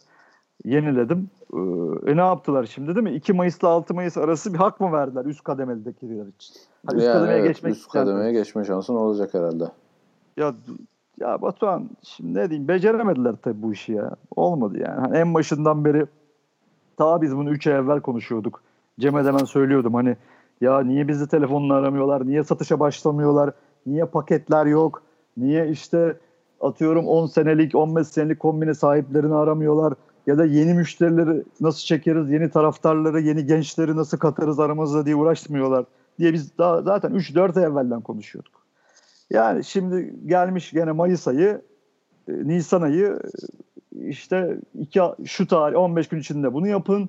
Yeniledim. 0.64 1.30
Ee, 1.54 2.10
E 2.10 2.16
ne 2.16 2.20
yaptılar 2.20 2.64
şimdi 2.64 2.94
değil 2.94 3.04
mi? 3.04 3.12
2 3.14 3.32
Mayıs'la 3.32 3.68
6 3.68 3.94
Mayıs 3.94 4.16
arası 4.16 4.52
bir 4.54 4.58
hak 4.58 4.80
mı 4.80 4.92
verdiler 4.92 5.24
üst 5.24 5.44
kademedekiler 5.44 6.26
için? 6.26 6.54
Hani 6.86 6.96
üst 6.96 7.06
Yani 7.06 7.14
kademeye 7.14 7.38
evet, 7.38 7.48
geçmek 7.48 7.74
üst 7.74 7.88
kademeye 7.88 8.32
geçme 8.32 8.64
şansın 8.64 8.94
olacak 8.94 9.34
herhalde. 9.34 9.64
Ya 10.36 10.54
ya 11.20 11.42
Batuhan 11.42 11.90
şimdi 12.02 12.38
ne 12.38 12.50
diyeyim 12.50 12.68
beceremediler 12.68 13.34
tabii 13.42 13.62
bu 13.62 13.72
işi 13.72 13.92
ya. 13.92 14.10
Olmadı 14.36 14.78
yani. 14.78 15.00
Hani 15.00 15.16
en 15.16 15.34
başından 15.34 15.84
beri 15.84 16.06
ta 16.96 17.22
biz 17.22 17.36
bunu 17.36 17.50
3 17.50 17.66
ay 17.66 17.74
evvel 17.74 18.00
konuşuyorduk. 18.00 18.62
Cem'e 19.00 19.24
de 19.24 19.34
ben 19.34 19.44
söylüyordum 19.44 19.94
hani 19.94 20.16
ya 20.60 20.80
niye 20.80 21.08
bizi 21.08 21.28
telefonla 21.28 21.74
aramıyorlar? 21.74 22.26
Niye 22.26 22.44
satışa 22.44 22.80
başlamıyorlar? 22.80 23.50
Niye 23.86 24.04
paketler 24.04 24.66
yok? 24.66 25.02
Niye 25.36 25.68
işte 25.68 26.16
atıyorum 26.60 27.06
10 27.06 27.26
senelik 27.26 27.74
15 27.74 28.08
senelik 28.08 28.40
kombine 28.40 28.74
sahiplerini 28.74 29.34
aramıyorlar? 29.34 29.94
Ya 30.26 30.38
da 30.38 30.44
yeni 30.44 30.74
müşterileri 30.74 31.42
nasıl 31.60 31.80
çekeriz? 31.80 32.30
Yeni 32.30 32.50
taraftarları, 32.50 33.20
yeni 33.20 33.46
gençleri 33.46 33.96
nasıl 33.96 34.18
katarız 34.18 34.60
aramızda 34.60 35.06
diye 35.06 35.16
uğraşmıyorlar 35.16 35.84
diye 36.18 36.32
biz 36.32 36.58
daha, 36.58 36.82
zaten 36.82 37.10
3-4 37.12 37.58
ay 37.58 37.64
evvelden 37.64 38.00
konuşuyorduk. 38.00 38.62
Yani 39.30 39.64
şimdi 39.64 40.14
gelmiş 40.26 40.70
gene 40.70 40.92
Mayıs 40.92 41.28
ayı, 41.28 41.62
e, 42.28 42.32
Nisan 42.32 42.82
ayı 42.82 43.20
işte 44.08 44.56
iki, 44.80 45.00
şu 45.24 45.46
tarih 45.46 45.76
15 45.76 46.08
gün 46.08 46.20
içinde 46.20 46.52
bunu 46.52 46.68
yapın. 46.68 47.08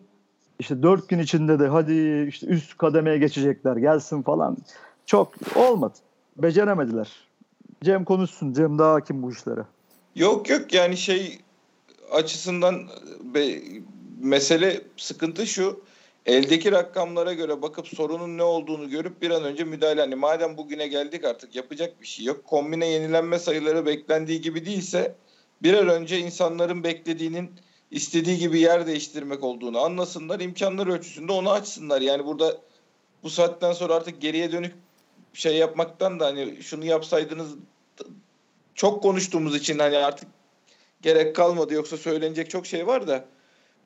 İşte 0.60 0.84
4 0.84 1.10
gün 1.10 1.20
içinde 1.20 1.60
de 1.60 1.68
hadi 1.68 2.26
işte 2.30 2.48
üst 2.48 2.78
kademeye 2.78 3.18
geçecekler 3.18 3.76
gelsin 3.76 4.22
falan. 4.22 4.58
Çok 5.06 5.34
olmadı. 5.56 5.94
Beceremediler. 6.38 7.12
Cem 7.84 8.06
konuşsun. 8.06 8.54
Cem 8.54 8.80
daha 8.80 8.94
hakim 8.94 9.24
bu 9.24 9.32
işlere. 9.32 9.62
Yok 10.16 10.50
yok 10.50 10.74
yani 10.74 10.98
şey 10.98 11.40
açısından 12.12 12.84
be, 13.36 13.62
mesele 14.22 14.82
sıkıntı 14.98 15.48
şu. 15.48 15.84
Eldeki 16.26 16.72
rakamlara 16.72 17.34
göre 17.34 17.62
bakıp 17.62 17.88
sorunun 17.88 18.38
ne 18.38 18.44
olduğunu 18.44 18.90
görüp 18.90 19.22
bir 19.22 19.30
an 19.30 19.44
önce 19.44 19.64
müdahale. 19.64 20.02
Hani 20.02 20.16
madem 20.16 20.58
bugüne 20.58 20.88
geldik 20.88 21.26
artık 21.26 21.56
yapacak 21.56 22.02
bir 22.02 22.08
şey 22.08 22.26
yok. 22.26 22.46
Kombine 22.46 22.88
yenilenme 22.88 23.40
sayıları 23.40 23.86
beklendiği 23.86 24.42
gibi 24.42 24.66
değilse 24.66 25.16
bir 25.62 25.74
an 25.74 25.88
önce 25.88 26.20
insanların 26.20 26.84
beklediğinin 26.84 27.52
istediği 27.92 28.38
gibi 28.38 28.60
yer 28.60 28.88
değiştirmek 28.88 29.44
olduğunu 29.44 29.80
anlasınlar. 29.80 30.40
imkanlar 30.40 30.88
ölçüsünde 30.88 31.32
onu 31.32 31.52
açsınlar. 31.52 32.02
Yani 32.02 32.26
burada 32.26 32.58
bu 33.24 33.30
saatten 33.30 33.74
sonra 33.74 33.96
artık 33.96 34.22
geriye 34.22 34.52
dönük 34.52 34.76
şey 35.34 35.58
yapmaktan 35.58 36.20
da 36.20 36.26
hani 36.26 36.64
şunu 36.64 36.86
yapsaydınız 36.86 37.56
çok 38.76 39.04
konuştuğumuz 39.04 39.56
için 39.56 39.80
hani 39.80 39.98
artık 39.98 40.28
gerek 41.02 41.36
kalmadı 41.36 41.74
yoksa 41.74 41.98
söylenecek 41.98 42.50
çok 42.50 42.66
şey 42.66 42.88
var 42.88 43.08
da 43.08 43.26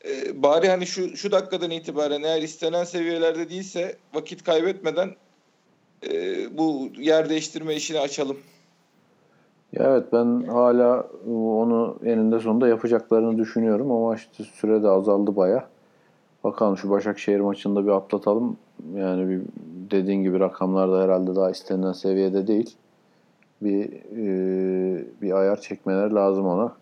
e, 0.05 0.43
bari 0.43 0.69
hani 0.69 0.87
şu 0.87 1.17
şu 1.17 1.31
dakikadan 1.31 1.71
itibaren 1.71 2.23
eğer 2.23 2.41
istenen 2.41 2.83
seviyelerde 2.83 3.49
değilse 3.49 3.97
vakit 4.13 4.43
kaybetmeden 4.43 5.15
e, 6.09 6.57
bu 6.57 6.91
yer 6.97 7.29
değiştirme 7.29 7.75
işini 7.75 7.99
açalım. 7.99 8.39
Ya 9.73 9.83
evet 9.83 10.13
ben 10.13 10.43
hala 10.43 11.07
onu 11.29 11.97
eninde 12.05 12.39
sonunda 12.39 12.67
yapacaklarını 12.67 13.37
düşünüyorum 13.37 13.91
ama 13.91 14.15
işte 14.15 14.43
süre 14.43 14.83
de 14.83 14.89
azaldı 14.89 15.35
baya. 15.35 15.67
Bakalım 16.43 16.77
şu 16.77 16.89
Başakşehir 16.89 17.39
maçında 17.39 17.85
bir 17.85 17.91
atlatalım. 17.91 18.57
Yani 18.95 19.29
bir 19.29 19.41
dediğin 19.91 20.23
gibi 20.23 20.39
rakamlar 20.39 20.91
da 20.91 21.03
herhalde 21.03 21.35
daha 21.35 21.51
istenilen 21.51 21.91
seviyede 21.91 22.47
değil. 22.47 22.75
Bir 23.61 23.85
e, 24.17 25.05
bir 25.21 25.31
ayar 25.31 25.61
çekmeler 25.61 26.11
lazım 26.11 26.45
ona. 26.47 26.75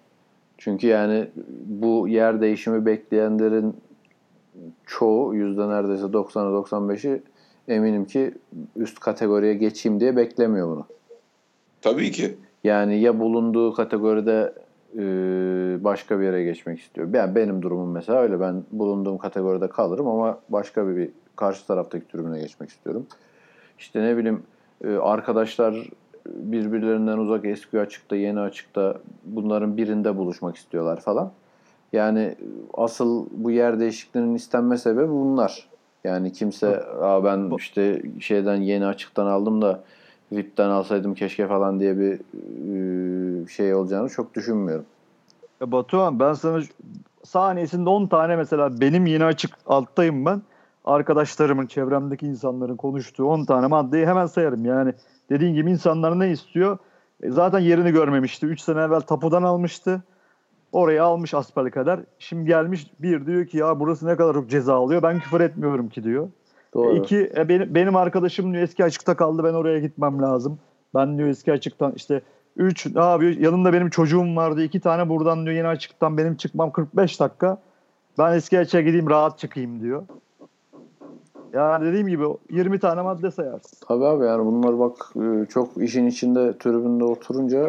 Çünkü 0.58 0.88
yani 0.88 1.28
bu 1.66 2.08
yer 2.08 2.42
değişimi 2.42 2.86
bekleyenlerin 2.86 3.76
çoğu 4.86 5.36
yüzde 5.36 5.70
neredeyse 5.70 6.04
90'ı 6.04 6.64
95'i 6.64 7.24
eminim 7.68 8.06
ki 8.06 8.34
üst 8.76 9.00
kategoriye 9.00 9.54
geçeyim 9.54 10.00
diye 10.00 10.16
beklemiyor 10.16 10.68
bunu. 10.68 10.86
Tabii 11.82 12.12
ki. 12.12 12.36
Yani 12.66 13.00
ya 13.00 13.20
bulunduğu 13.20 13.74
kategoride 13.74 14.54
e, 14.98 15.04
başka 15.84 16.20
bir 16.20 16.26
yere 16.26 16.44
geçmek 16.44 16.80
istiyor. 16.80 17.14
Yani 17.14 17.36
benim 17.36 17.62
durumum 17.62 17.92
mesela 17.92 18.20
öyle. 18.20 18.40
Ben 18.40 18.64
bulunduğum 18.72 19.18
kategoride 19.18 19.68
kalırım 19.68 20.08
ama 20.08 20.40
başka 20.50 20.88
bir, 20.88 20.96
bir 20.96 21.10
karşı 21.36 21.68
taraftaki 21.68 22.08
tribüne 22.08 22.40
geçmek 22.40 22.70
istiyorum. 22.70 23.08
İşte 23.80 24.04
ne 24.04 24.18
bileyim 24.18 24.44
e, 24.84 24.96
arkadaşlar 24.96 25.90
birbirlerinden 26.26 27.18
uzak 27.18 27.46
eski 27.46 27.80
açıkta 27.80 28.16
yeni 28.16 28.40
açıkta 28.40 28.98
bunların 29.24 29.78
birinde 29.78 30.18
buluşmak 30.18 30.56
istiyorlar 30.56 31.00
falan. 31.00 31.32
Yani 31.94 32.36
asıl 32.74 33.28
bu 33.32 33.52
yer 33.52 33.80
değişikliğinin 33.80 34.36
istenme 34.36 34.78
sebebi 34.78 35.10
bunlar. 35.12 35.70
Yani 36.04 36.32
kimse 36.32 36.84
Aa 36.84 37.24
ben 37.24 37.52
işte 37.58 38.02
şeyden 38.20 38.56
yeni 38.56 38.86
açıktan 38.86 39.26
aldım 39.26 39.62
da 39.62 39.84
VIP'ten 40.32 40.70
alsaydım 40.70 41.14
keşke 41.14 41.48
falan 41.48 41.80
diye 41.80 42.00
bir 42.00 42.14
e, 42.14 43.48
şey 43.48 43.74
olacağını 43.74 44.10
çok 44.10 44.34
düşünmüyorum. 44.34 44.86
Ya 45.62 45.72
Batuhan 45.72 46.20
ben 46.20 46.34
sana 46.34 46.64
saniyesinde 47.24 47.90
10 47.90 48.08
tane 48.08 48.36
mesela 48.36 48.82
benim 48.82 49.06
yeni 49.06 49.26
açık 49.26 49.52
alttayım 49.66 50.26
ben. 50.26 50.42
Arkadaşlarımın, 50.86 51.68
çevremdeki 51.68 52.26
insanların 52.26 52.76
konuştuğu 52.76 53.26
10 53.26 53.46
tane 53.46 53.68
maddeyi 53.68 54.06
hemen 54.06 54.26
sayarım. 54.26 54.66
Yani 54.66 54.94
dediğin 55.30 55.54
gibi 55.54 55.72
insanlar 55.72 56.20
ne 56.20 56.32
istiyor? 56.32 56.78
E, 57.24 57.32
zaten 57.32 57.60
yerini 57.60 57.92
görmemişti. 57.92 58.46
3 58.46 58.62
sene 58.62 58.82
evvel 58.82 59.02
tapudan 59.02 59.44
almıştı. 59.44 60.04
Orayı 60.72 61.04
almış 61.04 61.34
asper 61.34 61.72
kadar. 61.72 62.00
Şimdi 62.20 62.46
gelmiş 62.48 62.88
bir 63.00 63.26
diyor 63.26 63.46
ki 63.46 63.58
ya 63.58 63.80
burası 63.80 64.08
ne 64.08 64.16
kadar 64.16 64.34
çok 64.34 64.50
ceza 64.50 64.76
alıyor. 64.76 65.04
Ben 65.04 65.20
küfür 65.20 65.42
etmiyorum 65.42 65.90
ki 65.90 66.04
diyor. 66.04 66.30
Doğru. 66.76 66.96
İki, 66.96 67.32
e, 67.38 67.50
benim, 67.50 67.76
benim 67.76 67.96
arkadaşım 67.96 68.54
diyor 68.54 68.64
eski 68.64 68.84
açıkta 68.84 69.16
kaldı 69.16 69.44
ben 69.44 69.54
oraya 69.54 69.80
gitmem 69.80 70.22
lazım. 70.22 70.60
Ben 70.96 71.18
diyor 71.18 71.30
eski 71.30 71.52
açıktan 71.52 71.94
işte 71.96 72.22
3 72.58 72.96
ne 72.96 73.04
yapıyor 73.04 73.32
yanımda 73.32 73.74
benim 73.74 73.90
çocuğum 73.90 74.36
vardı 74.36 74.64
iki 74.64 74.80
tane 74.80 75.10
buradan 75.10 75.46
diyor 75.46 75.56
yeni 75.56 75.68
açıktan 75.68 76.18
benim 76.18 76.36
çıkmam 76.36 76.72
45 76.72 77.20
dakika. 77.20 77.58
Ben 78.18 78.34
eski 78.34 78.60
açığa 78.60 78.82
gideyim 78.82 79.10
rahat 79.10 79.40
çıkayım 79.40 79.82
diyor. 79.82 80.04
Yani 81.54 81.86
dediğim 81.86 82.08
gibi 82.08 82.26
20 82.50 82.80
tane 82.80 83.02
madde 83.02 83.32
sayarsın. 83.32 83.78
Tabii 83.88 84.06
abi 84.06 84.26
yani 84.26 84.46
bunlar 84.46 84.80
bak 84.80 85.14
e, 85.16 85.46
çok 85.46 85.78
işin 85.78 86.08
içinde 86.08 86.58
tribünde 86.58 87.04
oturunca 87.04 87.68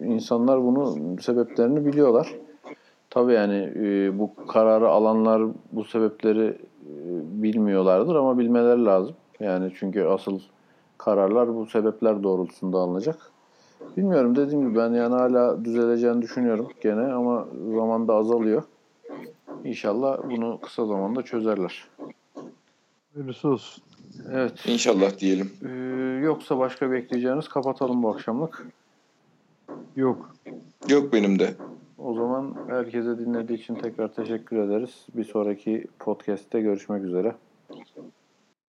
e, 0.00 0.06
insanlar 0.06 0.64
bunu 0.64 0.96
sebeplerini 1.20 1.86
biliyorlar. 1.86 2.34
Tabii 3.10 3.32
yani 3.32 3.72
e, 3.76 4.18
bu 4.18 4.46
kararı 4.46 4.88
alanlar 4.88 5.42
bu 5.72 5.84
sebepleri 5.84 6.58
bilmiyorlardır 7.42 8.14
ama 8.14 8.38
bilmeleri 8.38 8.84
lazım. 8.84 9.16
Yani 9.40 9.72
çünkü 9.78 10.04
asıl 10.04 10.40
kararlar 10.98 11.56
bu 11.56 11.66
sebepler 11.66 12.22
doğrultusunda 12.22 12.78
alınacak. 12.78 13.30
Bilmiyorum 13.96 14.36
dediğim 14.36 14.68
gibi 14.68 14.78
ben 14.78 14.92
yani 14.92 15.14
hala 15.14 15.64
düzeleceğini 15.64 16.22
düşünüyorum 16.22 16.68
gene 16.82 17.12
ama 17.12 17.46
zamanda 17.74 18.14
azalıyor. 18.14 18.62
İnşallah 19.64 20.18
bunu 20.30 20.60
kısa 20.60 20.86
zamanda 20.86 21.22
çözerler. 21.22 21.84
Öylesi 23.16 23.46
olsun. 23.46 23.84
Evet. 24.32 24.66
İnşallah 24.66 25.18
diyelim. 25.18 25.52
Ee, 25.64 25.68
yoksa 26.24 26.58
başka 26.58 26.90
bekleyeceğiniz 26.90 27.48
kapatalım 27.48 28.02
bu 28.02 28.10
akşamlık. 28.10 28.66
Yok. 29.96 30.34
Yok 30.88 31.12
benim 31.12 31.38
de. 31.38 31.54
O 32.04 32.14
zaman 32.14 32.54
herkese 32.68 33.18
dinlediği 33.18 33.58
için 33.58 33.74
tekrar 33.74 34.12
teşekkür 34.12 34.56
ederiz. 34.56 35.06
Bir 35.14 35.24
sonraki 35.24 35.84
podcast'te 35.98 36.60
görüşmek 36.60 37.04
üzere. 37.04 37.34